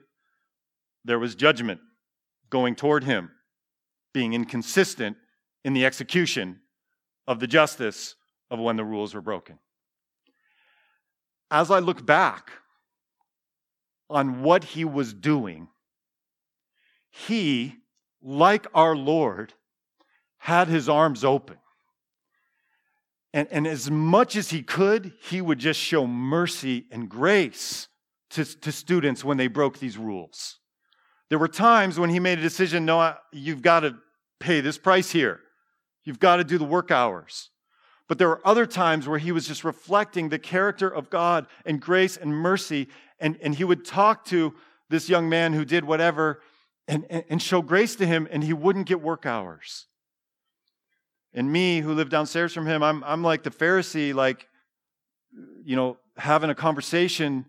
there 1.05 1.19
was 1.19 1.35
judgment 1.35 1.79
going 2.49 2.73
toward 2.73 3.03
him, 3.03 3.29
being 4.15 4.33
inconsistent 4.33 5.15
in 5.63 5.73
the 5.73 5.85
execution 5.85 6.61
of 7.27 7.39
the 7.39 7.45
justice 7.45 8.15
of 8.49 8.57
when 8.57 8.77
the 8.77 8.83
rules 8.83 9.13
were 9.13 9.21
broken. 9.21 9.59
As 11.49 11.71
I 11.71 11.79
look 11.79 12.05
back 12.05 12.51
on 14.09 14.41
what 14.41 14.63
he 14.63 14.85
was 14.85 15.13
doing, 15.13 15.67
he, 17.09 17.75
like 18.21 18.67
our 18.73 18.95
Lord, 18.95 19.53
had 20.37 20.67
his 20.67 20.87
arms 20.87 21.23
open. 21.23 21.57
And, 23.33 23.47
and 23.51 23.67
as 23.67 23.91
much 23.91 24.35
as 24.35 24.49
he 24.49 24.63
could, 24.63 25.13
he 25.21 25.41
would 25.41 25.59
just 25.59 25.79
show 25.79 26.07
mercy 26.07 26.85
and 26.91 27.09
grace 27.09 27.87
to, 28.31 28.45
to 28.45 28.71
students 28.71 29.23
when 29.23 29.37
they 29.37 29.47
broke 29.47 29.79
these 29.79 29.97
rules. 29.97 30.59
There 31.29 31.39
were 31.39 31.47
times 31.47 31.99
when 31.99 32.09
he 32.09 32.19
made 32.19 32.39
a 32.39 32.41
decision 32.41 32.85
no, 32.85 33.15
you've 33.31 33.61
got 33.61 33.81
to 33.81 33.95
pay 34.39 34.61
this 34.61 34.77
price 34.77 35.11
here. 35.11 35.41
You've 36.03 36.19
got 36.19 36.37
to 36.37 36.43
do 36.43 36.57
the 36.57 36.65
work 36.65 36.89
hours. 36.89 37.49
But 38.07 38.17
there 38.17 38.29
were 38.29 38.41
other 38.45 38.65
times 38.65 39.07
where 39.07 39.19
he 39.19 39.31
was 39.31 39.47
just 39.47 39.63
reflecting 39.63 40.29
the 40.29 40.39
character 40.39 40.87
of 40.87 41.09
God 41.09 41.47
and 41.65 41.81
grace 41.81 42.15
and 42.15 42.33
mercy. 42.33 42.87
And, 43.19 43.37
and 43.41 43.53
he 43.55 43.63
would 43.63 43.83
talk 43.83 44.25
to 44.25 44.53
this 44.89 45.09
young 45.09 45.27
man 45.27 45.53
who 45.53 45.65
did 45.65 45.83
whatever 45.83 46.41
and, 46.87 47.05
and, 47.09 47.23
and 47.29 47.41
show 47.41 47.61
grace 47.61 47.95
to 47.97 48.05
him, 48.05 48.27
and 48.31 48.43
he 48.43 48.53
wouldn't 48.53 48.87
get 48.87 49.01
work 49.01 49.25
hours. 49.25 49.87
And 51.33 51.51
me, 51.51 51.81
who 51.81 51.93
lived 51.93 52.11
downstairs 52.11 52.53
from 52.53 52.65
him, 52.65 52.81
I'm, 52.81 53.03
I'm 53.03 53.23
like 53.23 53.43
the 53.43 53.51
Pharisee, 53.51 54.13
like, 54.13 54.47
you 55.63 55.75
know, 55.75 55.97
having 56.15 56.49
a 56.49 56.55
conversation 56.55 57.45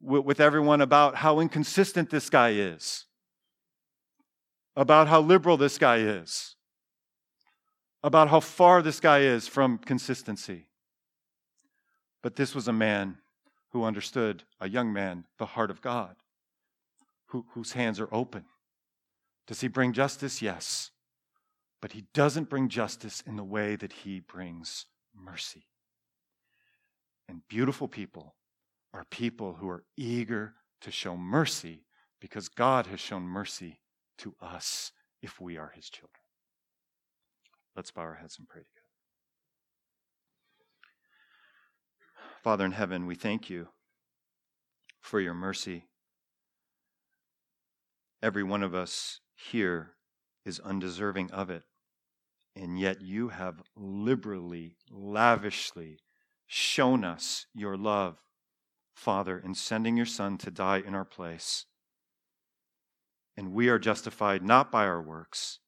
with, 0.00 0.24
with 0.24 0.40
everyone 0.40 0.82
about 0.82 1.16
how 1.16 1.40
inconsistent 1.40 2.10
this 2.10 2.28
guy 2.28 2.50
is, 2.50 3.06
about 4.76 5.08
how 5.08 5.22
liberal 5.22 5.56
this 5.56 5.78
guy 5.78 5.96
is, 5.96 6.53
about 8.04 8.28
how 8.28 8.38
far 8.38 8.82
this 8.82 9.00
guy 9.00 9.22
is 9.22 9.48
from 9.48 9.78
consistency. 9.78 10.68
But 12.22 12.36
this 12.36 12.54
was 12.54 12.68
a 12.68 12.72
man 12.72 13.18
who 13.70 13.82
understood, 13.82 14.44
a 14.60 14.68
young 14.68 14.92
man, 14.92 15.24
the 15.38 15.46
heart 15.46 15.72
of 15.72 15.82
God, 15.82 16.14
who, 17.26 17.44
whose 17.54 17.72
hands 17.72 17.98
are 17.98 18.08
open. 18.12 18.44
Does 19.48 19.60
he 19.60 19.66
bring 19.66 19.92
justice? 19.92 20.40
Yes 20.40 20.92
but 21.84 21.92
he 21.92 22.06
doesn't 22.14 22.48
bring 22.48 22.70
justice 22.70 23.22
in 23.26 23.36
the 23.36 23.44
way 23.44 23.76
that 23.76 23.92
he 23.92 24.18
brings 24.18 24.86
mercy. 25.14 25.66
And 27.28 27.46
beautiful 27.46 27.88
people 27.88 28.36
are 28.94 29.04
people 29.10 29.56
who 29.60 29.68
are 29.68 29.84
eager 29.94 30.54
to 30.80 30.90
show 30.90 31.14
mercy 31.14 31.84
because 32.22 32.48
God 32.48 32.86
has 32.86 33.00
shown 33.00 33.24
mercy 33.24 33.80
to 34.16 34.34
us 34.40 34.92
if 35.20 35.42
we 35.42 35.58
are 35.58 35.72
his 35.76 35.90
children. 35.90 36.23
Let's 37.76 37.90
bow 37.90 38.02
our 38.02 38.14
heads 38.14 38.38
and 38.38 38.48
pray 38.48 38.62
together. 38.62 38.80
Father 42.42 42.64
in 42.64 42.72
heaven, 42.72 43.06
we 43.06 43.14
thank 43.14 43.48
you 43.48 43.68
for 45.00 45.18
your 45.18 45.34
mercy. 45.34 45.86
Every 48.22 48.42
one 48.42 48.62
of 48.62 48.74
us 48.74 49.20
here 49.34 49.92
is 50.44 50.60
undeserving 50.60 51.30
of 51.30 51.50
it. 51.50 51.64
And 52.56 52.78
yet 52.78 53.00
you 53.00 53.30
have 53.30 53.62
liberally, 53.76 54.76
lavishly 54.90 55.98
shown 56.46 57.02
us 57.02 57.46
your 57.54 57.76
love, 57.76 58.18
Father, 58.94 59.38
in 59.38 59.54
sending 59.54 59.96
your 59.96 60.06
Son 60.06 60.38
to 60.38 60.50
die 60.50 60.82
in 60.86 60.94
our 60.94 61.04
place. 61.04 61.66
And 63.36 63.52
we 63.52 63.68
are 63.68 63.78
justified 63.78 64.44
not 64.44 64.70
by 64.70 64.84
our 64.84 65.02
works, 65.02 65.58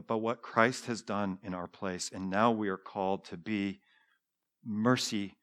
but 0.00 0.06
by 0.06 0.14
what 0.14 0.42
Christ 0.42 0.86
has 0.86 1.02
done 1.02 1.38
in 1.42 1.52
our 1.52 1.66
place. 1.66 2.10
And 2.12 2.30
now 2.30 2.50
we 2.50 2.68
are 2.68 2.76
called 2.76 3.24
to 3.26 3.36
be 3.36 3.80
mercy 4.64 5.34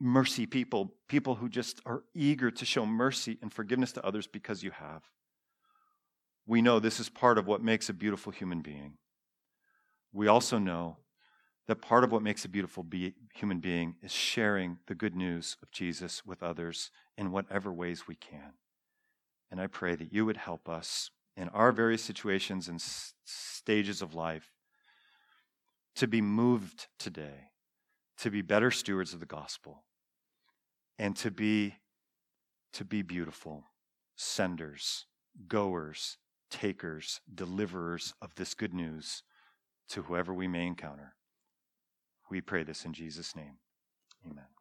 mercy 0.00 0.46
people, 0.46 0.94
people 1.08 1.36
who 1.36 1.48
just 1.48 1.80
are 1.86 2.02
eager 2.12 2.50
to 2.50 2.64
show 2.64 2.84
mercy 2.84 3.38
and 3.40 3.52
forgiveness 3.52 3.92
to 3.92 4.04
others 4.04 4.26
because 4.26 4.64
you 4.64 4.72
have 4.72 5.02
we 6.46 6.62
know 6.62 6.80
this 6.80 7.00
is 7.00 7.08
part 7.08 7.38
of 7.38 7.46
what 7.46 7.62
makes 7.62 7.88
a 7.88 7.94
beautiful 7.94 8.32
human 8.32 8.60
being. 8.60 8.94
We 10.12 10.26
also 10.26 10.58
know 10.58 10.98
that 11.68 11.76
part 11.76 12.04
of 12.04 12.10
what 12.10 12.22
makes 12.22 12.44
a 12.44 12.48
beautiful 12.48 12.82
be- 12.82 13.14
human 13.34 13.60
being 13.60 13.94
is 14.02 14.10
sharing 14.10 14.78
the 14.86 14.94
good 14.94 15.14
news 15.14 15.56
of 15.62 15.70
Jesus 15.70 16.26
with 16.26 16.42
others 16.42 16.90
in 17.16 17.30
whatever 17.30 17.72
ways 17.72 18.08
we 18.08 18.16
can. 18.16 18.54
And 19.50 19.60
I 19.60 19.68
pray 19.68 19.94
that 19.94 20.12
you 20.12 20.26
would 20.26 20.36
help 20.36 20.68
us 20.68 21.10
in 21.36 21.48
our 21.50 21.72
various 21.72 22.02
situations 22.02 22.68
and 22.68 22.80
s- 22.80 23.14
stages 23.24 24.02
of 24.02 24.14
life 24.14 24.52
to 25.96 26.06
be 26.06 26.20
moved 26.20 26.88
today, 26.98 27.50
to 28.18 28.30
be 28.30 28.42
better 28.42 28.70
stewards 28.70 29.12
of 29.12 29.20
the 29.20 29.26
gospel, 29.26 29.84
and 30.98 31.16
to 31.16 31.30
be 31.30 31.76
to 32.72 32.84
be 32.84 33.02
beautiful 33.02 33.64
senders, 34.16 35.06
goers, 35.46 36.16
takers, 36.50 37.20
deliverers 37.34 38.14
of 38.22 38.34
this 38.34 38.54
good 38.54 38.72
news 38.72 39.22
to 39.88 40.02
whoever 40.02 40.32
we 40.32 40.48
may 40.48 40.66
encounter. 40.66 41.14
We 42.30 42.40
pray 42.40 42.62
this 42.62 42.84
in 42.84 42.94
Jesus' 42.94 43.36
name. 43.36 43.58
Amen. 44.24 44.51